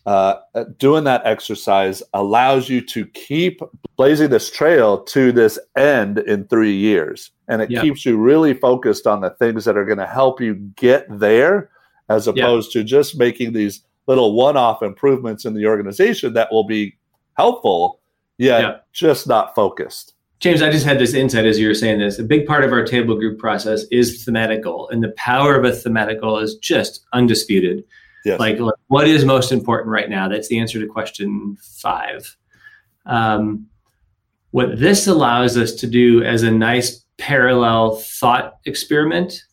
uh, 0.06 0.36
doing 0.78 1.04
that 1.04 1.22
exercise 1.24 2.02
allows 2.14 2.68
you 2.68 2.80
to 2.86 3.06
keep 3.06 3.60
blazing 3.96 4.30
this 4.30 4.50
trail 4.50 5.02
to 5.04 5.30
this 5.30 5.58
end 5.76 6.18
in 6.18 6.46
three 6.46 6.74
years. 6.74 7.30
And 7.48 7.60
it 7.60 7.70
yeah. 7.70 7.82
keeps 7.82 8.06
you 8.06 8.16
really 8.16 8.54
focused 8.54 9.06
on 9.06 9.20
the 9.20 9.30
things 9.30 9.64
that 9.66 9.76
are 9.76 9.84
going 9.84 9.98
to 9.98 10.06
help 10.06 10.40
you 10.40 10.54
get 10.76 11.06
there 11.10 11.70
as 12.08 12.26
opposed 12.26 12.74
yeah. 12.74 12.80
to 12.80 12.88
just 12.88 13.18
making 13.18 13.52
these 13.52 13.82
little 14.06 14.34
one-off 14.34 14.82
improvements 14.82 15.44
in 15.44 15.54
the 15.54 15.66
organization 15.66 16.32
that 16.32 16.50
will 16.50 16.64
be 16.64 16.96
helpful, 17.36 17.99
yet 18.40 18.60
yeah. 18.60 18.76
just 18.92 19.26
not 19.26 19.54
focused. 19.54 20.14
James, 20.40 20.62
I 20.62 20.70
just 20.70 20.86
had 20.86 20.98
this 20.98 21.12
insight 21.12 21.44
as 21.44 21.58
you 21.58 21.68
were 21.68 21.74
saying 21.74 21.98
this. 21.98 22.18
A 22.18 22.24
big 22.24 22.46
part 22.46 22.64
of 22.64 22.72
our 22.72 22.82
table 22.82 23.14
group 23.14 23.38
process 23.38 23.84
is 23.90 24.24
thematic 24.24 24.62
goal, 24.62 24.88
and 24.88 25.02
the 25.02 25.10
power 25.10 25.54
of 25.54 25.64
a 25.64 25.72
thematic 25.72 26.20
goal 26.20 26.38
is 26.38 26.56
just 26.56 27.04
undisputed. 27.12 27.84
Yes. 28.24 28.40
Like, 28.40 28.58
like, 28.58 28.74
what 28.88 29.06
is 29.06 29.24
most 29.24 29.52
important 29.52 29.90
right 29.90 30.08
now? 30.08 30.28
That's 30.28 30.48
the 30.48 30.58
answer 30.58 30.80
to 30.80 30.86
question 30.86 31.56
five. 31.60 32.36
Um, 33.06 33.66
what 34.50 34.78
this 34.78 35.06
allows 35.06 35.56
us 35.56 35.74
to 35.74 35.86
do 35.86 36.22
as 36.22 36.42
a 36.42 36.50
nice 36.50 37.04
parallel 37.18 37.96
thought 37.96 38.54
experiment 38.64 39.44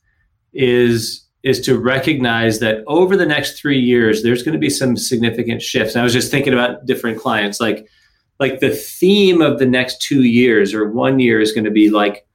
is 0.54 1.26
is 1.44 1.62
to 1.62 1.78
recognize 1.78 2.60
that 2.60 2.84
over 2.88 3.16
the 3.16 3.26
next 3.26 3.60
three 3.60 3.80
years 3.80 4.24
there's 4.24 4.42
going 4.42 4.54
to 4.54 4.60
be 4.60 4.70
some 4.70 4.96
significant 4.96 5.62
shifts 5.62 5.94
and 5.94 6.02
i 6.02 6.04
was 6.04 6.14
just 6.14 6.32
thinking 6.32 6.54
about 6.54 6.86
different 6.86 7.20
clients 7.20 7.60
like 7.60 7.86
like 8.40 8.60
the 8.60 8.70
theme 8.70 9.42
of 9.42 9.60
the 9.60 9.66
next 9.66 10.02
two 10.02 10.24
years 10.24 10.74
or 10.74 10.90
one 10.90 11.20
year 11.20 11.40
is 11.40 11.52
going 11.52 11.66
to 11.66 11.72
be 11.72 11.90
like 11.90 12.26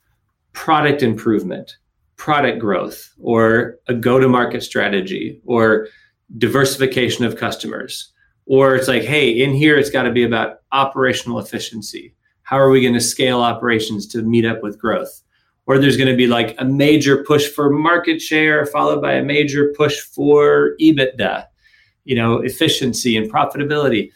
product 0.53 1.03
improvement 1.03 1.77
product 2.17 2.59
growth 2.59 3.13
or 3.21 3.79
a 3.89 3.95
go 3.95 4.19
to 4.19 4.29
market 4.29 4.63
strategy 4.63 5.41
or 5.45 5.89
diversification 6.39 7.25
of 7.25 7.37
customers 7.37 8.13
or 8.47 8.75
it's 8.75 8.89
like 8.89 9.03
hey 9.03 9.31
in 9.31 9.53
here 9.53 9.77
it's 9.77 9.91
got 9.91 10.03
to 10.03 10.13
be 10.13 10.25
about 10.25 10.59
operational 10.73 11.39
efficiency. 11.39 12.15
How 12.45 12.59
are 12.59 12.71
we 12.71 12.83
going 12.83 12.95
to 12.95 13.01
scale 13.01 13.41
operations 13.41 14.07
to 14.09 14.23
meet 14.23 14.45
up 14.45 14.63
with 14.63 14.79
growth? 14.79 15.23
Or 15.67 15.79
there's 15.79 15.97
going 15.97 16.09
to 16.09 16.17
be 16.17 16.27
like 16.27 16.57
a 16.59 16.65
major 16.65 17.23
push 17.23 17.47
for 17.47 17.71
market 17.71 18.21
share 18.21 18.67
followed 18.67 19.01
by 19.01 19.13
a 19.13 19.23
major 19.23 19.73
push 19.77 20.01
for 20.01 20.73
ebitda 20.81 21.47
you 22.05 22.17
know 22.17 22.39
efficiency 22.39 23.17
and 23.17 23.31
profitability 23.31 24.11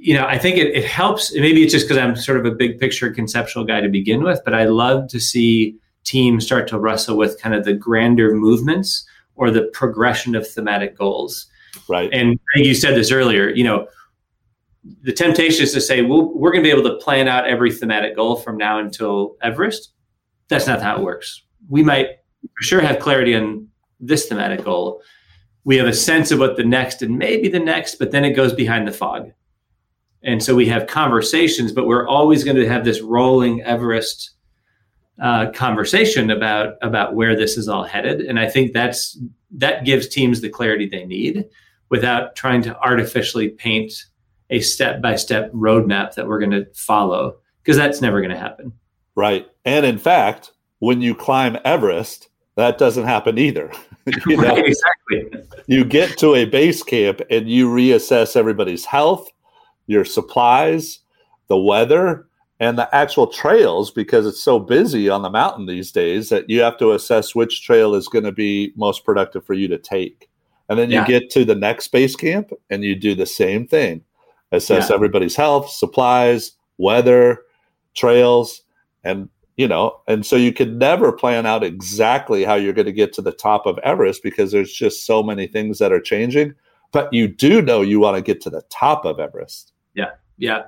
you 0.00 0.14
know 0.14 0.26
i 0.26 0.38
think 0.38 0.56
it, 0.56 0.74
it 0.74 0.84
helps 0.84 1.34
maybe 1.34 1.62
it's 1.62 1.72
just 1.72 1.86
because 1.86 1.98
i'm 1.98 2.16
sort 2.16 2.38
of 2.38 2.44
a 2.46 2.50
big 2.50 2.78
picture 2.78 3.10
conceptual 3.10 3.64
guy 3.64 3.80
to 3.80 3.88
begin 3.88 4.22
with 4.22 4.40
but 4.44 4.54
i 4.54 4.64
love 4.64 5.08
to 5.08 5.20
see 5.20 5.76
teams 6.04 6.44
start 6.44 6.66
to 6.66 6.78
wrestle 6.78 7.16
with 7.16 7.40
kind 7.40 7.54
of 7.54 7.64
the 7.64 7.74
grander 7.74 8.34
movements 8.34 9.06
or 9.36 9.50
the 9.50 9.64
progression 9.72 10.34
of 10.34 10.48
thematic 10.48 10.96
goals 10.96 11.46
right 11.88 12.10
and 12.12 12.38
i 12.54 12.58
think 12.58 12.66
you 12.66 12.74
said 12.74 12.94
this 12.94 13.10
earlier 13.10 13.50
you 13.50 13.64
know 13.64 13.86
the 15.02 15.12
temptation 15.12 15.62
is 15.62 15.74
to 15.74 15.80
say 15.80 16.00
well, 16.00 16.32
we're 16.34 16.50
going 16.50 16.64
to 16.64 16.66
be 16.66 16.74
able 16.74 16.88
to 16.88 16.96
plan 17.04 17.28
out 17.28 17.46
every 17.46 17.70
thematic 17.70 18.16
goal 18.16 18.36
from 18.36 18.56
now 18.56 18.78
until 18.78 19.36
everest 19.42 19.92
that's 20.50 20.66
not 20.66 20.82
how 20.82 20.96
it 20.96 21.02
works. 21.02 21.42
We 21.70 21.82
might 21.82 22.08
for 22.42 22.62
sure 22.62 22.80
have 22.80 22.98
clarity 22.98 23.34
on 23.34 23.68
this 24.00 24.26
thematic 24.26 24.64
goal. 24.64 25.00
We 25.64 25.76
have 25.76 25.86
a 25.86 25.94
sense 25.94 26.30
of 26.30 26.40
what 26.40 26.56
the 26.56 26.64
next 26.64 27.00
and 27.00 27.16
maybe 27.16 27.48
the 27.48 27.60
next, 27.60 27.94
but 27.94 28.10
then 28.10 28.24
it 28.24 28.32
goes 28.32 28.52
behind 28.52 28.86
the 28.86 28.92
fog. 28.92 29.30
And 30.22 30.42
so 30.42 30.54
we 30.54 30.66
have 30.66 30.86
conversations, 30.86 31.72
but 31.72 31.86
we're 31.86 32.06
always 32.06 32.44
going 32.44 32.56
to 32.56 32.68
have 32.68 32.84
this 32.84 33.00
rolling 33.00 33.62
Everest 33.62 34.32
uh, 35.20 35.50
conversation 35.50 36.30
about 36.30 36.74
about 36.82 37.14
where 37.14 37.36
this 37.36 37.56
is 37.56 37.68
all 37.68 37.84
headed. 37.84 38.20
And 38.20 38.38
I 38.38 38.48
think 38.48 38.72
that's 38.72 39.18
that 39.52 39.84
gives 39.84 40.08
teams 40.08 40.40
the 40.40 40.48
clarity 40.48 40.88
they 40.88 41.04
need 41.04 41.46
without 41.90 42.36
trying 42.36 42.62
to 42.62 42.78
artificially 42.80 43.48
paint 43.48 43.92
a 44.50 44.60
step 44.60 45.00
by 45.00 45.16
step 45.16 45.50
roadmap 45.52 46.14
that 46.14 46.26
we're 46.26 46.38
going 46.38 46.50
to 46.50 46.66
follow 46.74 47.36
because 47.62 47.76
that's 47.76 48.00
never 48.00 48.20
going 48.20 48.32
to 48.32 48.38
happen. 48.38 48.72
Right. 49.14 49.46
And 49.64 49.84
in 49.84 49.98
fact, 49.98 50.52
when 50.78 51.02
you 51.02 51.14
climb 51.14 51.58
Everest, 51.64 52.28
that 52.56 52.78
doesn't 52.78 53.04
happen 53.04 53.38
either. 53.38 53.72
you 54.26 54.36
know, 54.36 54.54
right, 54.54 54.66
exactly. 54.66 55.46
You 55.66 55.84
get 55.84 56.18
to 56.18 56.34
a 56.34 56.46
base 56.46 56.82
camp 56.82 57.20
and 57.30 57.48
you 57.48 57.68
reassess 57.68 58.36
everybody's 58.36 58.84
health, 58.84 59.28
your 59.90 60.04
supplies, 60.04 61.00
the 61.48 61.58
weather, 61.58 62.26
and 62.60 62.78
the 62.78 62.94
actual 62.94 63.26
trails 63.26 63.90
because 63.90 64.26
it's 64.26 64.42
so 64.42 64.58
busy 64.58 65.08
on 65.08 65.22
the 65.22 65.30
mountain 65.30 65.66
these 65.66 65.90
days 65.90 66.28
that 66.28 66.48
you 66.48 66.60
have 66.60 66.76
to 66.78 66.92
assess 66.92 67.34
which 67.34 67.62
trail 67.62 67.94
is 67.94 68.08
going 68.08 68.24
to 68.24 68.32
be 68.32 68.72
most 68.76 69.04
productive 69.04 69.44
for 69.44 69.54
you 69.54 69.66
to 69.68 69.78
take. 69.78 70.28
And 70.68 70.78
then 70.78 70.90
you 70.90 70.98
yeah. 70.98 71.06
get 71.06 71.30
to 71.30 71.44
the 71.44 71.54
next 71.54 71.88
base 71.88 72.14
camp 72.14 72.52
and 72.68 72.84
you 72.84 72.94
do 72.94 73.14
the 73.14 73.26
same 73.26 73.66
thing 73.66 74.04
assess 74.52 74.90
yeah. 74.90 74.94
everybody's 74.94 75.36
health, 75.36 75.70
supplies, 75.70 76.52
weather, 76.76 77.38
trails, 77.94 78.62
and 79.04 79.28
you 79.56 79.68
know 79.68 80.00
and 80.08 80.24
so 80.24 80.36
you 80.36 80.52
can 80.52 80.78
never 80.78 81.12
plan 81.12 81.44
out 81.44 81.62
exactly 81.62 82.44
how 82.44 82.54
you're 82.54 82.72
going 82.72 82.86
to 82.86 82.92
get 82.92 83.12
to 83.12 83.22
the 83.22 83.32
top 83.32 83.66
of 83.66 83.78
everest 83.78 84.22
because 84.22 84.52
there's 84.52 84.72
just 84.72 85.04
so 85.04 85.22
many 85.22 85.46
things 85.46 85.78
that 85.78 85.92
are 85.92 86.00
changing 86.00 86.54
but 86.92 87.12
you 87.12 87.28
do 87.28 87.60
know 87.60 87.82
you 87.82 88.00
want 88.00 88.16
to 88.16 88.22
get 88.22 88.40
to 88.40 88.48
the 88.48 88.62
top 88.70 89.04
of 89.04 89.20
everest 89.20 89.69
yeah 89.94 90.10
yeah 90.36 90.64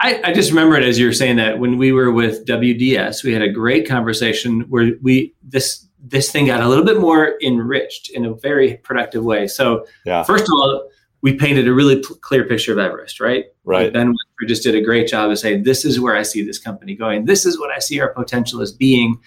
I, 0.00 0.20
I 0.24 0.32
just 0.32 0.50
remember 0.50 0.76
it 0.76 0.84
as 0.84 0.98
you 0.98 1.06
were 1.06 1.12
saying 1.12 1.36
that 1.36 1.58
when 1.58 1.78
we 1.78 1.92
were 1.92 2.12
with 2.12 2.44
WDS, 2.46 3.22
we 3.22 3.32
had 3.32 3.42
a 3.42 3.48
great 3.48 3.88
conversation 3.88 4.62
where 4.62 4.92
we 5.00 5.34
this 5.42 5.86
this 6.02 6.30
thing 6.30 6.46
got 6.46 6.60
a 6.60 6.68
little 6.68 6.84
bit 6.84 7.00
more 7.00 7.38
enriched 7.40 8.10
in 8.10 8.24
a 8.24 8.34
very 8.34 8.78
productive 8.78 9.24
way. 9.24 9.46
So 9.46 9.86
yeah. 10.04 10.24
first 10.24 10.44
of 10.44 10.50
all, 10.52 10.88
we 11.22 11.34
painted 11.34 11.68
a 11.68 11.72
really 11.72 11.96
p- 11.96 12.14
clear 12.20 12.44
picture 12.44 12.72
of 12.72 12.78
Everest, 12.78 13.20
right? 13.20 13.46
Right. 13.64 13.92
Ben 13.92 14.12
we 14.40 14.46
just 14.46 14.64
did 14.64 14.74
a 14.74 14.80
great 14.80 15.06
job 15.06 15.30
of 15.30 15.38
saying, 15.38 15.62
this 15.62 15.84
is 15.84 16.00
where 16.00 16.16
I 16.16 16.22
see 16.22 16.44
this 16.44 16.58
company 16.58 16.96
going. 16.96 17.26
This 17.26 17.46
is 17.46 17.58
what 17.58 17.70
I 17.70 17.78
see 17.78 18.00
our 18.00 18.12
potential 18.12 18.60
as 18.60 18.72
being. 18.72 19.20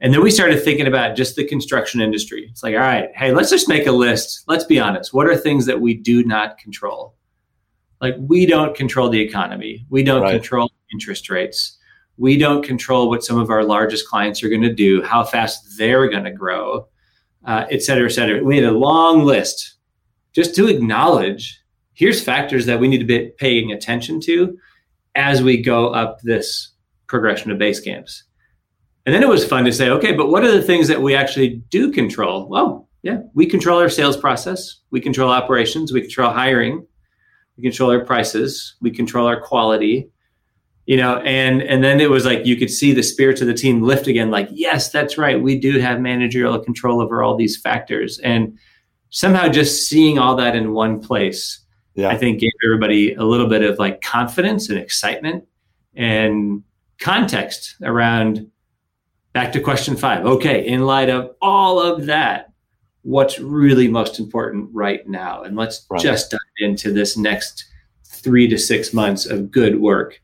And 0.00 0.14
then 0.14 0.22
we 0.22 0.30
started 0.30 0.62
thinking 0.62 0.86
about 0.86 1.16
just 1.16 1.34
the 1.34 1.44
construction 1.44 2.00
industry. 2.00 2.46
It's 2.48 2.62
like, 2.62 2.74
all 2.74 2.80
right, 2.80 3.10
hey, 3.16 3.32
let's 3.32 3.50
just 3.50 3.68
make 3.68 3.88
a 3.88 3.92
list. 3.92 4.44
Let's 4.46 4.64
be 4.64 4.78
honest. 4.78 5.12
What 5.12 5.26
are 5.26 5.36
things 5.36 5.66
that 5.66 5.80
we 5.80 5.94
do 5.94 6.22
not 6.22 6.58
control? 6.58 7.16
Like, 8.00 8.16
we 8.18 8.46
don't 8.46 8.76
control 8.76 9.08
the 9.08 9.20
economy, 9.20 9.86
we 9.90 10.02
don't 10.02 10.22
right. 10.22 10.32
control 10.32 10.70
interest 10.92 11.30
rates. 11.30 11.78
We 12.16 12.38
don't 12.38 12.64
control 12.64 13.08
what 13.08 13.24
some 13.24 13.40
of 13.40 13.50
our 13.50 13.64
largest 13.64 14.06
clients 14.06 14.40
are 14.44 14.48
going 14.48 14.62
to 14.62 14.72
do, 14.72 15.02
how 15.02 15.24
fast 15.24 15.76
they're 15.76 16.08
going 16.08 16.22
to 16.22 16.30
grow, 16.30 16.86
uh, 17.44 17.64
et 17.72 17.82
cetera, 17.82 18.06
et 18.06 18.12
cetera. 18.12 18.40
We 18.40 18.56
had 18.56 18.66
a 18.66 18.70
long 18.70 19.24
list 19.24 19.74
just 20.32 20.54
to 20.54 20.68
acknowledge 20.68 21.60
here's 21.94 22.22
factors 22.22 22.66
that 22.66 22.78
we 22.78 22.86
need 22.86 22.98
to 22.98 23.04
be 23.04 23.32
paying 23.38 23.72
attention 23.72 24.20
to 24.20 24.56
as 25.16 25.42
we 25.42 25.60
go 25.60 25.88
up 25.88 26.20
this 26.20 26.70
progression 27.08 27.50
of 27.50 27.58
base 27.58 27.80
camps. 27.80 28.22
And 29.06 29.14
then 29.14 29.24
it 29.24 29.28
was 29.28 29.44
fun 29.44 29.64
to 29.64 29.72
say, 29.72 29.90
okay, 29.90 30.12
but 30.12 30.28
what 30.30 30.44
are 30.44 30.52
the 30.52 30.62
things 30.62 30.86
that 30.86 31.02
we 31.02 31.16
actually 31.16 31.62
do 31.68 31.90
control? 31.90 32.48
Well, 32.48 32.88
yeah, 33.02 33.18
we 33.34 33.44
control 33.46 33.80
our 33.80 33.88
sales 33.88 34.16
process, 34.16 34.80
we 34.92 35.00
control 35.00 35.30
operations, 35.30 35.92
we 35.92 36.00
control 36.00 36.30
hiring, 36.30 36.86
we 37.56 37.62
control 37.62 37.90
our 37.90 38.04
prices, 38.04 38.76
we 38.80 38.90
control 38.90 39.26
our 39.26 39.40
quality, 39.40 40.10
you 40.86 40.96
know, 40.96 41.18
and 41.18 41.62
and 41.62 41.82
then 41.82 42.00
it 42.00 42.10
was 42.10 42.24
like 42.24 42.46
you 42.46 42.56
could 42.56 42.70
see 42.70 42.92
the 42.92 43.02
spirits 43.02 43.40
of 43.40 43.46
the 43.46 43.54
team 43.54 43.82
lift 43.82 44.06
again, 44.06 44.30
like, 44.30 44.48
yes, 44.50 44.90
that's 44.90 45.16
right, 45.18 45.40
we 45.40 45.58
do 45.58 45.78
have 45.78 46.00
managerial 46.00 46.58
control 46.58 47.00
over 47.00 47.22
all 47.22 47.36
these 47.36 47.56
factors. 47.56 48.18
And 48.20 48.58
somehow 49.10 49.48
just 49.48 49.88
seeing 49.88 50.18
all 50.18 50.36
that 50.36 50.56
in 50.56 50.72
one 50.72 51.00
place 51.00 51.64
yeah. 51.94 52.08
I 52.08 52.16
think 52.16 52.40
gave 52.40 52.50
everybody 52.64 53.14
a 53.14 53.22
little 53.22 53.48
bit 53.48 53.62
of 53.62 53.78
like 53.78 54.00
confidence 54.00 54.68
and 54.68 54.78
excitement 54.78 55.44
and 55.94 56.62
context 56.98 57.76
around 57.82 58.50
back 59.32 59.52
to 59.52 59.60
question 59.60 59.96
five. 59.96 60.26
Okay, 60.26 60.66
in 60.66 60.86
light 60.86 61.08
of 61.08 61.30
all 61.40 61.80
of 61.80 62.06
that, 62.06 62.52
what's 63.04 63.38
really 63.38 63.86
most 63.86 64.18
important 64.18 64.68
right 64.72 65.06
now? 65.06 65.42
And 65.42 65.56
let's 65.56 65.86
right. 65.88 66.00
just 66.00 66.30
dive 66.30 66.40
into 66.58 66.90
this 66.90 67.16
next 67.16 67.66
three 68.04 68.48
to 68.48 68.58
six 68.58 68.92
months 68.92 69.26
of 69.26 69.50
good 69.50 69.80
work 69.80 70.20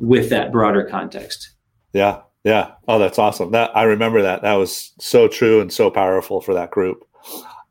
with 0.00 0.30
that 0.30 0.50
broader 0.50 0.84
context. 0.84 1.50
Yeah. 1.92 2.22
Yeah. 2.42 2.72
Oh, 2.88 2.98
that's 2.98 3.18
awesome. 3.18 3.52
That 3.52 3.76
I 3.76 3.82
remember 3.82 4.22
that. 4.22 4.42
That 4.42 4.54
was 4.54 4.92
so 4.98 5.28
true 5.28 5.60
and 5.60 5.72
so 5.72 5.90
powerful 5.90 6.40
for 6.40 6.54
that 6.54 6.70
group. 6.70 7.04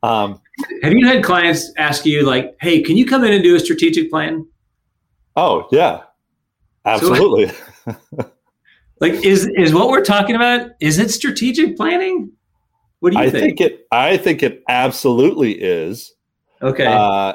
Um, 0.03 0.41
Have 0.83 0.93
you 0.93 1.07
had 1.07 1.23
clients 1.23 1.71
ask 1.77 2.05
you 2.05 2.25
like, 2.25 2.55
"Hey, 2.59 2.81
can 2.81 2.97
you 2.97 3.05
come 3.05 3.23
in 3.23 3.33
and 3.33 3.41
do 3.41 3.55
a 3.55 3.59
strategic 3.59 4.11
plan?" 4.11 4.45
Oh 5.37 5.67
yeah, 5.71 6.01
absolutely. 6.83 7.47
So, 7.85 7.95
like, 8.99 9.13
is 9.13 9.47
is 9.55 9.73
what 9.73 9.87
we're 9.87 10.03
talking 10.03 10.35
about? 10.35 10.71
Is 10.81 10.99
it 10.99 11.09
strategic 11.09 11.77
planning? 11.77 12.31
What 13.05 13.13
do 13.13 13.19
you 13.19 13.25
I 13.25 13.29
think? 13.29 13.59
think 13.59 13.61
it. 13.61 13.87
I 13.91 14.17
think 14.17 14.41
it 14.41 14.63
absolutely 14.67 15.51
is. 15.51 16.15
Okay. 16.59 16.87
Uh, 16.87 17.33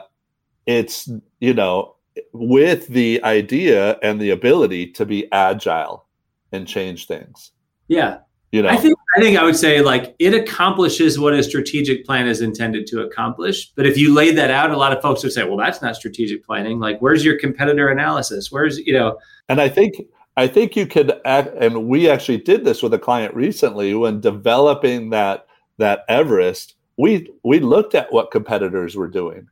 it's 0.67 1.09
you 1.39 1.55
know 1.55 1.95
with 2.33 2.89
the 2.89 3.23
idea 3.23 3.97
and 4.03 4.21
the 4.21 4.31
ability 4.31 4.89
to 4.95 5.07
be 5.07 5.31
agile 5.31 6.09
and 6.51 6.67
change 6.67 7.07
things. 7.07 7.53
Yeah. 7.87 8.19
You 8.51 8.63
know, 8.63 8.69
I 8.69 8.79
think 8.79 8.99
I 9.17 9.21
think 9.21 9.39
I 9.39 9.45
would 9.45 9.55
say 9.55 9.81
like 9.81 10.17
it 10.19 10.35
accomplishes 10.35 11.21
what 11.21 11.35
a 11.35 11.43
strategic 11.45 12.05
plan 12.05 12.27
is 12.27 12.41
intended 12.41 12.89
to 12.89 13.03
accomplish. 13.03 13.71
But 13.77 13.87
if 13.87 13.97
you 13.97 14.13
laid 14.13 14.37
that 14.39 14.51
out, 14.51 14.73
a 14.73 14.77
lot 14.77 14.93
of 14.93 15.01
folks 15.01 15.23
would 15.23 15.31
say, 15.31 15.45
"Well, 15.45 15.57
that's 15.57 15.81
not 15.81 15.95
strategic 15.95 16.45
planning. 16.45 16.81
Like, 16.81 16.99
where's 16.99 17.25
your 17.25 17.39
competitor 17.39 17.91
analysis? 17.91 18.51
Where's 18.51 18.79
you 18.79 18.93
know?" 18.93 19.19
And 19.49 19.61
I 19.61 19.69
think 19.69 20.05
I 20.37 20.49
think 20.49 20.75
you 20.75 20.87
could, 20.87 21.13
act, 21.25 21.51
and 21.61 21.87
we 21.87 22.11
actually 22.11 22.39
did 22.39 22.65
this 22.65 22.83
with 22.83 22.93
a 22.93 22.99
client 22.99 23.35
recently 23.35 23.95
when 23.95 24.21
developing 24.21 25.11
that 25.11 25.47
that 25.81 26.05
Everest. 26.09 26.77
We 26.97 27.31
we 27.43 27.61
looked 27.61 27.95
at 27.95 28.13
what 28.13 28.31
competitors 28.31 28.95
were 28.95 29.09
doing. 29.09 29.49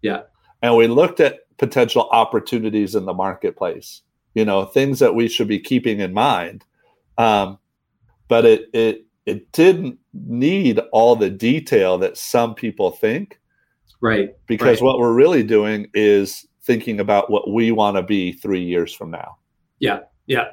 Yeah, 0.00 0.22
and 0.62 0.76
we 0.76 0.86
looked 0.86 1.20
at 1.20 1.40
potential 1.58 2.08
opportunities 2.10 2.94
in 2.94 3.04
the 3.04 3.12
marketplace. 3.12 4.02
You 4.34 4.44
know, 4.44 4.64
things 4.64 4.98
that 5.00 5.14
we 5.14 5.28
should 5.28 5.48
be 5.48 5.60
keeping 5.60 6.00
in 6.00 6.14
mind. 6.14 6.64
Um, 7.18 7.58
but 8.28 8.44
it 8.44 8.68
it 8.72 9.04
it 9.26 9.52
didn't 9.52 9.98
need 10.12 10.80
all 10.92 11.16
the 11.16 11.30
detail 11.30 11.98
that 11.98 12.16
some 12.16 12.54
people 12.54 12.90
think. 12.90 13.40
Right. 14.00 14.30
Because 14.46 14.80
right. 14.80 14.82
what 14.82 14.98
we're 14.98 15.14
really 15.14 15.42
doing 15.42 15.88
is 15.94 16.46
thinking 16.62 17.00
about 17.00 17.30
what 17.30 17.50
we 17.50 17.72
want 17.72 17.96
to 17.96 18.02
be 18.02 18.32
three 18.32 18.62
years 18.62 18.94
from 18.94 19.10
now. 19.10 19.36
Yeah. 19.78 20.00
Yeah. 20.26 20.50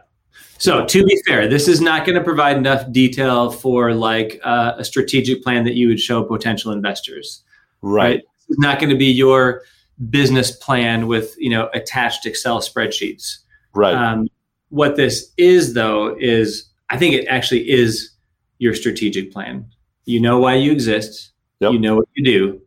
So 0.58 0.86
to 0.86 1.04
be 1.04 1.22
fair, 1.28 1.48
this 1.48 1.68
is 1.68 1.82
not 1.82 2.06
going 2.06 2.18
to 2.18 2.24
provide 2.24 2.56
enough 2.56 2.92
detail 2.92 3.50
for 3.50 3.94
like 3.94 4.40
uh, 4.44 4.74
a 4.78 4.86
strategic 4.86 5.44
plan 5.44 5.64
that 5.64 5.74
you 5.74 5.88
would 5.88 6.00
show 6.00 6.24
potential 6.24 6.72
investors. 6.72 7.44
Right. 7.82 8.04
right? 8.04 8.22
It's 8.48 8.60
not 8.60 8.80
going 8.80 8.92
to 8.92 8.98
be 8.98 9.08
your 9.08 9.64
business 10.10 10.52
plan 10.52 11.08
with 11.08 11.36
you 11.38 11.50
know 11.50 11.70
attached 11.74 12.26
Excel 12.26 12.60
spreadsheets. 12.60 13.38
Right. 13.74 13.94
Um, 13.94 14.28
what 14.70 14.96
this 14.96 15.32
is 15.38 15.74
though 15.74 16.16
is 16.20 16.70
I 16.90 16.98
think 16.98 17.16
it 17.16 17.26
actually 17.28 17.70
is 17.70 18.12
your 18.60 18.74
strategic 18.76 19.32
plan. 19.32 19.66
You 20.06 20.20
know 20.20 20.40
why 20.40 20.56
you 20.56 20.72
exist. 20.72 21.32
Yep. 21.60 21.74
You 21.74 21.80
know 21.80 21.96
what 21.96 22.08
you 22.16 22.24
do. 22.24 22.62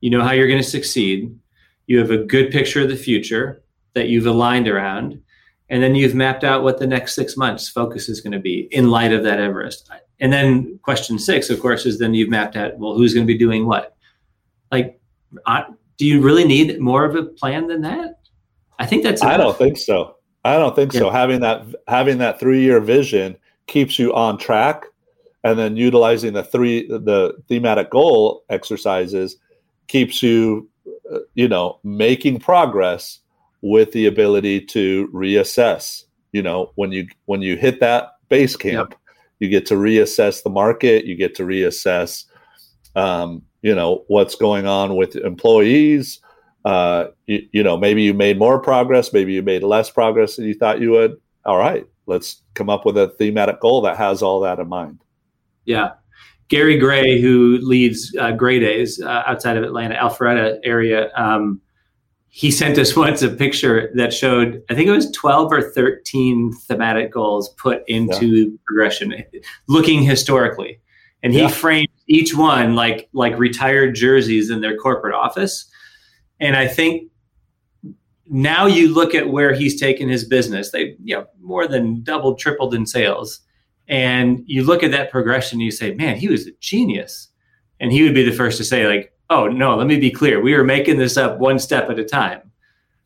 You 0.00 0.10
know 0.10 0.22
how 0.22 0.32
you're 0.32 0.48
going 0.48 0.62
to 0.62 0.68
succeed. 0.68 1.36
You 1.86 1.98
have 1.98 2.10
a 2.10 2.18
good 2.18 2.50
picture 2.50 2.82
of 2.82 2.88
the 2.88 2.96
future 2.96 3.62
that 3.94 4.08
you've 4.08 4.26
aligned 4.26 4.68
around. 4.68 5.20
And 5.70 5.82
then 5.82 5.94
you've 5.94 6.16
mapped 6.16 6.42
out 6.42 6.64
what 6.64 6.78
the 6.78 6.86
next 6.86 7.14
six 7.14 7.36
months 7.36 7.68
focus 7.68 8.08
is 8.08 8.20
going 8.20 8.32
to 8.32 8.40
be 8.40 8.68
in 8.72 8.90
light 8.90 9.12
of 9.12 9.22
that 9.22 9.38
Everest. 9.38 9.88
And 10.18 10.32
then 10.32 10.78
question 10.82 11.18
six, 11.18 11.48
of 11.48 11.60
course, 11.60 11.86
is 11.86 11.98
then 11.98 12.12
you've 12.12 12.28
mapped 12.28 12.56
out, 12.56 12.76
well, 12.76 12.94
who's 12.94 13.14
going 13.14 13.26
to 13.26 13.32
be 13.32 13.38
doing 13.38 13.66
what? 13.66 13.96
Like, 14.72 15.00
uh, 15.46 15.62
do 15.96 16.06
you 16.06 16.20
really 16.20 16.44
need 16.44 16.80
more 16.80 17.04
of 17.04 17.14
a 17.14 17.22
plan 17.22 17.68
than 17.68 17.82
that? 17.82 18.20
I 18.78 18.86
think 18.86 19.04
that's. 19.04 19.22
Enough. 19.22 19.34
I 19.34 19.36
don't 19.36 19.58
think 19.58 19.78
so. 19.78 20.16
I 20.44 20.54
don't 20.54 20.74
think 20.74 20.92
yeah. 20.92 21.00
so. 21.00 21.10
Having 21.10 21.40
that 21.40 21.66
having 21.86 22.18
that 22.18 22.40
three 22.40 22.62
year 22.62 22.80
vision 22.80 23.36
keeps 23.66 23.98
you 23.98 24.12
on 24.14 24.38
track, 24.38 24.84
and 25.44 25.58
then 25.58 25.76
utilizing 25.76 26.32
the 26.32 26.42
three 26.42 26.88
the 26.88 27.36
thematic 27.48 27.90
goal 27.90 28.42
exercises 28.48 29.36
keeps 29.86 30.22
you, 30.22 30.68
uh, 31.12 31.18
you 31.34 31.46
know, 31.46 31.78
making 31.84 32.40
progress 32.40 33.19
with 33.62 33.92
the 33.92 34.06
ability 34.06 34.60
to 34.66 35.08
reassess. 35.12 36.04
You 36.32 36.42
know, 36.42 36.72
when 36.76 36.92
you 36.92 37.08
when 37.26 37.42
you 37.42 37.56
hit 37.56 37.80
that 37.80 38.12
base 38.28 38.56
camp, 38.56 38.90
yep. 38.90 39.00
you 39.40 39.48
get 39.48 39.66
to 39.66 39.74
reassess 39.74 40.42
the 40.42 40.50
market. 40.50 41.04
You 41.04 41.16
get 41.16 41.34
to 41.36 41.42
reassess, 41.42 42.24
um, 42.94 43.42
you 43.62 43.74
know, 43.74 44.04
what's 44.08 44.34
going 44.34 44.66
on 44.66 44.96
with 44.96 45.16
employees. 45.16 46.20
Uh, 46.64 47.06
you, 47.26 47.48
you 47.52 47.62
know, 47.62 47.76
maybe 47.76 48.02
you 48.02 48.12
made 48.12 48.38
more 48.38 48.60
progress, 48.60 49.12
maybe 49.12 49.32
you 49.32 49.42
made 49.42 49.62
less 49.62 49.90
progress 49.90 50.36
than 50.36 50.44
you 50.44 50.54
thought 50.54 50.80
you 50.80 50.90
would. 50.90 51.16
All 51.46 51.56
right, 51.56 51.86
let's 52.06 52.42
come 52.54 52.68
up 52.68 52.84
with 52.84 52.98
a 52.98 53.08
thematic 53.18 53.60
goal 53.60 53.80
that 53.82 53.96
has 53.96 54.22
all 54.22 54.40
that 54.40 54.58
in 54.58 54.68
mind. 54.68 55.00
Yeah. 55.64 55.92
Gary 56.48 56.78
Gray, 56.78 57.20
who 57.20 57.58
leads 57.62 58.14
uh, 58.18 58.32
Gray 58.32 58.58
Days 58.58 59.00
uh, 59.00 59.22
outside 59.24 59.56
of 59.56 59.62
Atlanta, 59.62 59.94
Alpharetta 59.94 60.58
area, 60.64 61.10
um, 61.14 61.60
he 62.30 62.50
sent 62.50 62.78
us 62.78 62.96
once 62.96 63.20
a 63.22 63.28
picture 63.28 63.90
that 63.94 64.14
showed 64.14 64.62
i 64.70 64.74
think 64.74 64.88
it 64.88 64.92
was 64.92 65.10
12 65.12 65.52
or 65.52 65.70
13 65.72 66.52
thematic 66.52 67.12
goals 67.12 67.50
put 67.50 67.82
into 67.88 68.26
yeah. 68.26 68.56
progression 68.66 69.14
looking 69.68 70.02
historically 70.02 70.80
and 71.22 71.34
he 71.34 71.40
yeah. 71.40 71.48
framed 71.48 71.88
each 72.06 72.34
one 72.34 72.74
like 72.74 73.08
like 73.12 73.38
retired 73.38 73.94
jerseys 73.94 74.50
in 74.50 74.60
their 74.60 74.76
corporate 74.76 75.14
office 75.14 75.68
and 76.38 76.56
i 76.56 76.66
think 76.66 77.10
now 78.32 78.64
you 78.64 78.94
look 78.94 79.12
at 79.14 79.28
where 79.28 79.52
he's 79.52 79.78
taken 79.78 80.08
his 80.08 80.24
business 80.24 80.70
they 80.70 80.96
you 81.02 81.16
know 81.16 81.26
more 81.40 81.66
than 81.66 82.02
doubled 82.02 82.38
tripled 82.38 82.74
in 82.74 82.86
sales 82.86 83.40
and 83.88 84.42
you 84.46 84.62
look 84.62 84.84
at 84.84 84.92
that 84.92 85.10
progression 85.10 85.56
and 85.56 85.64
you 85.64 85.70
say 85.70 85.92
man 85.94 86.16
he 86.16 86.28
was 86.28 86.46
a 86.46 86.52
genius 86.60 87.28
and 87.80 87.92
he 87.92 88.02
would 88.02 88.14
be 88.14 88.22
the 88.22 88.32
first 88.32 88.56
to 88.56 88.64
say 88.64 88.86
like 88.86 89.12
oh 89.30 89.48
no, 89.48 89.76
let 89.76 89.86
me 89.86 89.98
be 89.98 90.10
clear. 90.10 90.42
We 90.42 90.54
were 90.54 90.64
making 90.64 90.98
this 90.98 91.16
up 91.16 91.38
one 91.38 91.58
step 91.58 91.88
at 91.88 91.98
a 91.98 92.04
time. 92.04 92.50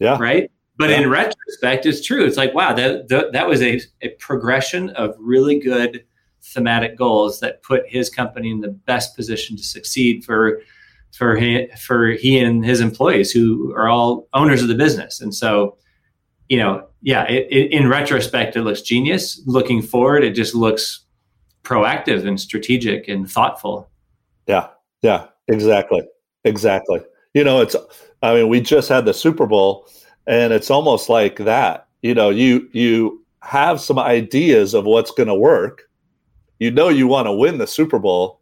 Yeah. 0.00 0.16
Right. 0.18 0.50
But 0.76 0.90
yeah. 0.90 1.02
in 1.02 1.10
retrospect, 1.10 1.86
it's 1.86 2.04
true. 2.04 2.24
It's 2.24 2.36
like, 2.36 2.52
wow, 2.52 2.72
that 2.72 3.08
that, 3.08 3.32
that 3.32 3.46
was 3.46 3.62
a, 3.62 3.80
a 4.02 4.08
progression 4.18 4.90
of 4.90 5.14
really 5.20 5.60
good 5.60 6.04
thematic 6.42 6.96
goals 6.96 7.40
that 7.40 7.62
put 7.62 7.88
his 7.88 8.10
company 8.10 8.50
in 8.50 8.60
the 8.60 8.68
best 8.68 9.14
position 9.14 9.56
to 9.56 9.62
succeed 9.62 10.24
for 10.24 10.60
for 11.16 11.37
he, 11.37 11.68
for 11.78 12.08
he 12.08 12.38
and 12.40 12.64
his 12.64 12.80
employees 12.80 13.30
who 13.30 13.72
are 13.74 13.88
all 13.88 14.26
owners 14.34 14.62
of 14.62 14.68
the 14.68 14.74
business. 14.74 15.20
And 15.20 15.32
so, 15.32 15.76
you 16.48 16.58
know, 16.58 16.88
yeah, 17.02 17.22
it, 17.30 17.46
it, 17.50 17.72
in 17.72 17.88
retrospect, 17.88 18.56
it 18.56 18.62
looks 18.62 18.82
genius. 18.82 19.40
Looking 19.46 19.80
forward, 19.80 20.24
it 20.24 20.32
just 20.32 20.56
looks 20.56 21.04
proactive 21.62 22.26
and 22.26 22.40
strategic 22.40 23.06
and 23.06 23.30
thoughtful. 23.30 23.88
Yeah, 24.48 24.70
yeah, 25.02 25.28
exactly. 25.46 26.02
Exactly. 26.44 27.00
You 27.33 27.44
know, 27.44 27.61
it's 27.61 27.76
I 28.22 28.35
mean, 28.35 28.48
we 28.48 28.61
just 28.61 28.88
had 28.88 29.04
the 29.04 29.14
Super 29.14 29.46
Bowl 29.46 29.88
and 30.26 30.52
it's 30.52 30.70
almost 30.70 31.09
like 31.09 31.37
that. 31.38 31.87
You 32.02 32.14
know, 32.14 32.30
you 32.30 32.68
you 32.72 33.24
have 33.42 33.80
some 33.80 33.98
ideas 33.98 34.74
of 34.74 34.85
what's 34.85 35.11
going 35.11 35.28
to 35.28 35.35
work. 35.35 35.83
You 36.59 36.70
know 36.70 36.88
you 36.88 37.07
want 37.07 37.26
to 37.26 37.33
win 37.33 37.59
the 37.59 37.66
Super 37.66 37.98
Bowl, 37.98 38.40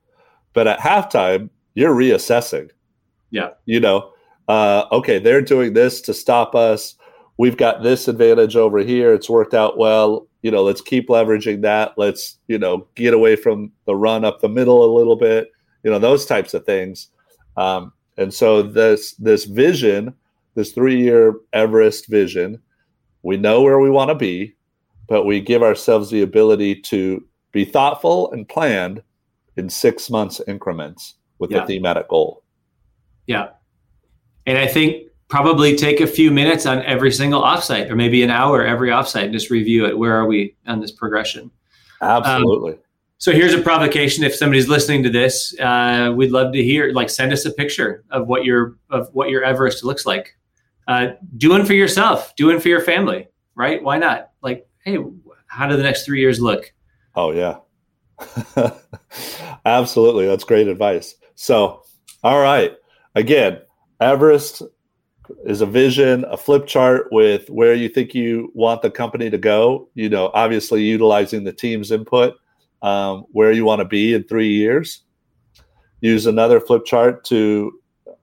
but 0.53 0.67
at 0.69 0.79
halftime, 0.81 1.49
you're 1.75 1.95
reassessing. 1.95 2.71
Yeah. 3.31 3.51
You 3.67 3.81
know, 3.81 4.12
uh, 4.49 4.85
okay, 4.93 5.19
they're 5.19 5.43
doing 5.43 5.73
this 5.73 6.01
to 6.03 6.15
stop 6.15 6.55
us. 6.55 6.97
We've 7.38 7.57
got 7.57 7.83
this 7.83 8.09
advantage 8.09 8.57
over 8.57 8.79
here. 8.81 9.15
It's 9.15 9.31
worked 9.31 9.55
out 9.55 9.79
well. 9.79 10.27
You 10.43 10.51
know, 10.51 10.62
let's 10.62 10.81
keep 10.83 11.09
leveraging 11.09 11.62
that. 11.62 11.95
Let's, 11.97 12.38
you 12.49 12.59
know, 12.59 12.87
get 12.95 13.15
away 13.15 13.37
from 13.37 13.73
the 13.87 13.97
run 13.97 14.25
up 14.25 14.41
the 14.41 14.49
middle 14.49 14.85
a 14.85 14.95
little 14.97 15.17
bit. 15.17 15.51
You 15.85 15.91
know, 15.91 15.99
those 15.99 16.27
types 16.27 16.55
of 16.55 16.67
things. 16.67 17.09
Um, 17.57 17.93
and 18.17 18.33
so 18.33 18.62
this 18.62 19.15
this 19.15 19.45
vision, 19.45 20.15
this 20.55 20.73
three 20.73 21.01
year 21.01 21.35
Everest 21.53 22.09
vision, 22.09 22.61
we 23.23 23.37
know 23.37 23.62
where 23.62 23.79
we 23.79 23.91
want 23.91 24.11
to 24.11 24.15
be, 24.15 24.55
but 25.09 25.25
we 25.25 25.41
give 25.41 25.62
ourselves 25.62 26.11
the 26.11 26.23
ability 26.23 26.77
to 26.83 27.25
be 27.53 27.65
thoughtful 27.65 28.31
and 28.33 28.49
planned 28.49 29.03
in 29.57 29.69
six 29.69 30.11
months 30.11 30.41
increments 30.47 31.15
with 31.38 31.51
yeah. 31.51 31.61
the 31.61 31.67
thematic 31.67 32.09
goal. 32.09 32.43
Yeah. 33.27 33.51
And 34.47 34.59
I 34.59 34.67
think 34.67 35.09
probably 35.29 35.77
take 35.77 36.01
a 36.01 36.07
few 36.07 36.31
minutes 36.31 36.67
on 36.67 36.83
every 36.83 37.12
single 37.12 37.43
offsite 37.43 37.91
or 37.91 37.97
maybe 37.97 38.23
an 38.23 38.31
hour 38.31 38.65
every 38.65 38.91
offsite 38.91 39.25
and 39.25 39.33
just 39.33 39.51
review 39.51 39.87
it. 39.87 39.97
Where 39.97 40.17
are 40.17 40.27
we 40.27 40.57
on 40.67 40.81
this 40.81 40.93
progression? 40.93 41.51
Absolutely. 42.01 42.73
Um, 42.73 42.79
so 43.23 43.31
here's 43.31 43.55
a 43.55 43.61
provocation. 43.61 44.25
If 44.25 44.35
somebody's 44.35 44.67
listening 44.67 45.05
to 45.05 45.09
this, 45.09 45.57
uh, 45.61 46.13
we'd 46.13 46.33
love 46.33 46.53
to 46.55 46.61
hear. 46.61 46.91
Like, 46.93 47.09
send 47.09 47.33
us 47.33 47.45
a 47.45 47.53
picture 47.53 48.03
of 48.11 48.27
what 48.27 48.45
your 48.45 48.79
of 48.91 49.11
what 49.13 49.31
your 49.31 49.45
Everest 49.45 49.85
looks 49.85 50.05
like. 50.05 50.37
Uh, 50.89 51.11
do 51.37 51.51
one 51.51 51.65
for 51.65 51.73
yourself. 51.73 52.35
doing 52.35 52.59
for 52.59 52.67
your 52.67 52.81
family. 52.81 53.29
Right? 53.55 53.81
Why 53.81 53.97
not? 53.97 54.31
Like, 54.43 54.67
hey, 54.85 54.99
how 55.47 55.69
do 55.69 55.77
the 55.77 55.85
next 55.85 56.05
three 56.05 56.19
years 56.19 56.41
look? 56.41 56.73
Oh 57.15 57.31
yeah, 57.31 57.59
absolutely. 59.67 60.27
That's 60.27 60.43
great 60.43 60.67
advice. 60.67 61.15
So, 61.37 61.85
all 62.25 62.41
right. 62.41 62.73
Again, 63.15 63.61
Everest 64.01 64.63
is 65.47 65.61
a 65.61 65.67
vision, 65.67 66.25
a 66.25 66.37
flip 66.37 66.67
chart 66.67 67.07
with 67.13 67.49
where 67.51 67.75
you 67.75 67.89
think 67.89 68.17
you 68.17 68.51
want 68.53 68.83
the 68.83 68.91
company 68.91 69.31
to 69.31 69.39
go. 69.39 69.91
You 69.95 70.09
know, 70.09 70.33
obviously 70.35 70.83
utilizing 70.83 71.45
the 71.45 71.53
team's 71.53 71.93
input 71.93 72.35
um, 72.83 73.25
where 73.33 73.53
you 73.53 73.64
want 73.64 73.81
to 73.81 73.85
be 73.85 74.14
in 74.14 74.25
three 74.25 74.49
years. 74.49 75.03
Use 76.01 76.27
another 76.27 76.61
flip 76.61 76.85
chart 76.85 77.25
to 77.27 77.73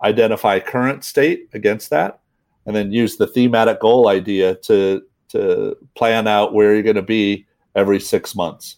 identify 0.04 0.60
current 0.60 1.04
state 1.04 1.50
against 1.54 1.90
that, 1.90 2.20
and 2.66 2.76
then 2.76 2.92
use 2.92 3.18
the 3.18 3.28
thematic 3.28 3.80
goal 3.80 4.08
idea 4.08 4.56
to 4.56 5.02
to 5.30 5.76
plan 5.96 6.28
out 6.28 6.54
where 6.54 6.74
you're 6.74 6.84
going 6.84 6.96
to 6.96 7.02
be 7.02 7.46
every 7.76 8.00
six 8.00 8.36
months. 8.36 8.78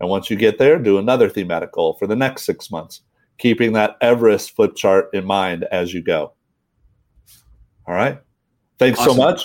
And 0.00 0.10
once 0.10 0.28
you 0.28 0.36
get 0.36 0.58
there, 0.58 0.78
do 0.78 0.98
another 0.98 1.28
thematic 1.28 1.72
goal 1.72 1.94
for 1.94 2.08
the 2.08 2.16
next 2.16 2.44
six 2.44 2.70
months, 2.72 3.02
keeping 3.38 3.72
that 3.74 3.96
Everest 4.00 4.56
flip 4.56 4.74
chart 4.74 5.08
in 5.12 5.24
mind 5.24 5.64
as 5.70 5.94
you 5.94 6.02
go. 6.02 6.32
All 7.86 7.94
right. 7.94 8.20
Thanks 8.78 8.98
awesome. 8.98 9.14
so 9.14 9.22
much. 9.22 9.44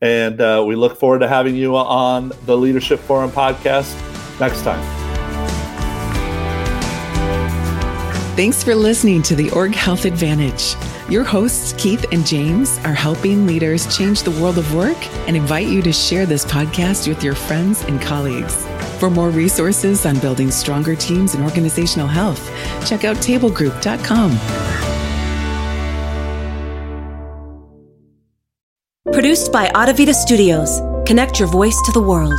And 0.00 0.40
uh, 0.40 0.64
we 0.66 0.76
look 0.76 0.96
forward 0.96 1.20
to 1.20 1.28
having 1.28 1.56
you 1.56 1.76
on 1.76 2.30
the 2.44 2.56
Leadership 2.56 3.00
Forum 3.00 3.30
podcast 3.30 3.92
next 4.38 4.62
time. 4.62 5.05
Thanks 8.36 8.62
for 8.62 8.74
listening 8.74 9.22
to 9.22 9.34
the 9.34 9.50
Org 9.52 9.74
Health 9.74 10.04
Advantage. 10.04 10.74
Your 11.08 11.24
hosts, 11.24 11.72
Keith 11.78 12.04
and 12.12 12.26
James, 12.26 12.76
are 12.84 12.92
helping 12.92 13.46
leaders 13.46 13.96
change 13.96 14.24
the 14.24 14.30
world 14.30 14.58
of 14.58 14.74
work 14.74 14.98
and 15.26 15.34
invite 15.34 15.68
you 15.68 15.80
to 15.80 15.90
share 15.90 16.26
this 16.26 16.44
podcast 16.44 17.08
with 17.08 17.24
your 17.24 17.34
friends 17.34 17.82
and 17.84 17.98
colleagues. 17.98 18.66
For 19.00 19.08
more 19.08 19.30
resources 19.30 20.04
on 20.04 20.18
building 20.18 20.50
stronger 20.50 20.94
teams 20.94 21.34
and 21.34 21.44
organizational 21.44 22.08
health, 22.08 22.46
check 22.86 23.04
out 23.04 23.16
tablegroup.com. 23.16 24.32
Produced 29.12 29.50
by 29.50 29.68
Audavita 29.68 30.12
Studios. 30.12 30.82
Connect 31.08 31.38
your 31.38 31.48
voice 31.48 31.80
to 31.86 31.92
the 31.92 32.02
world. 32.02 32.38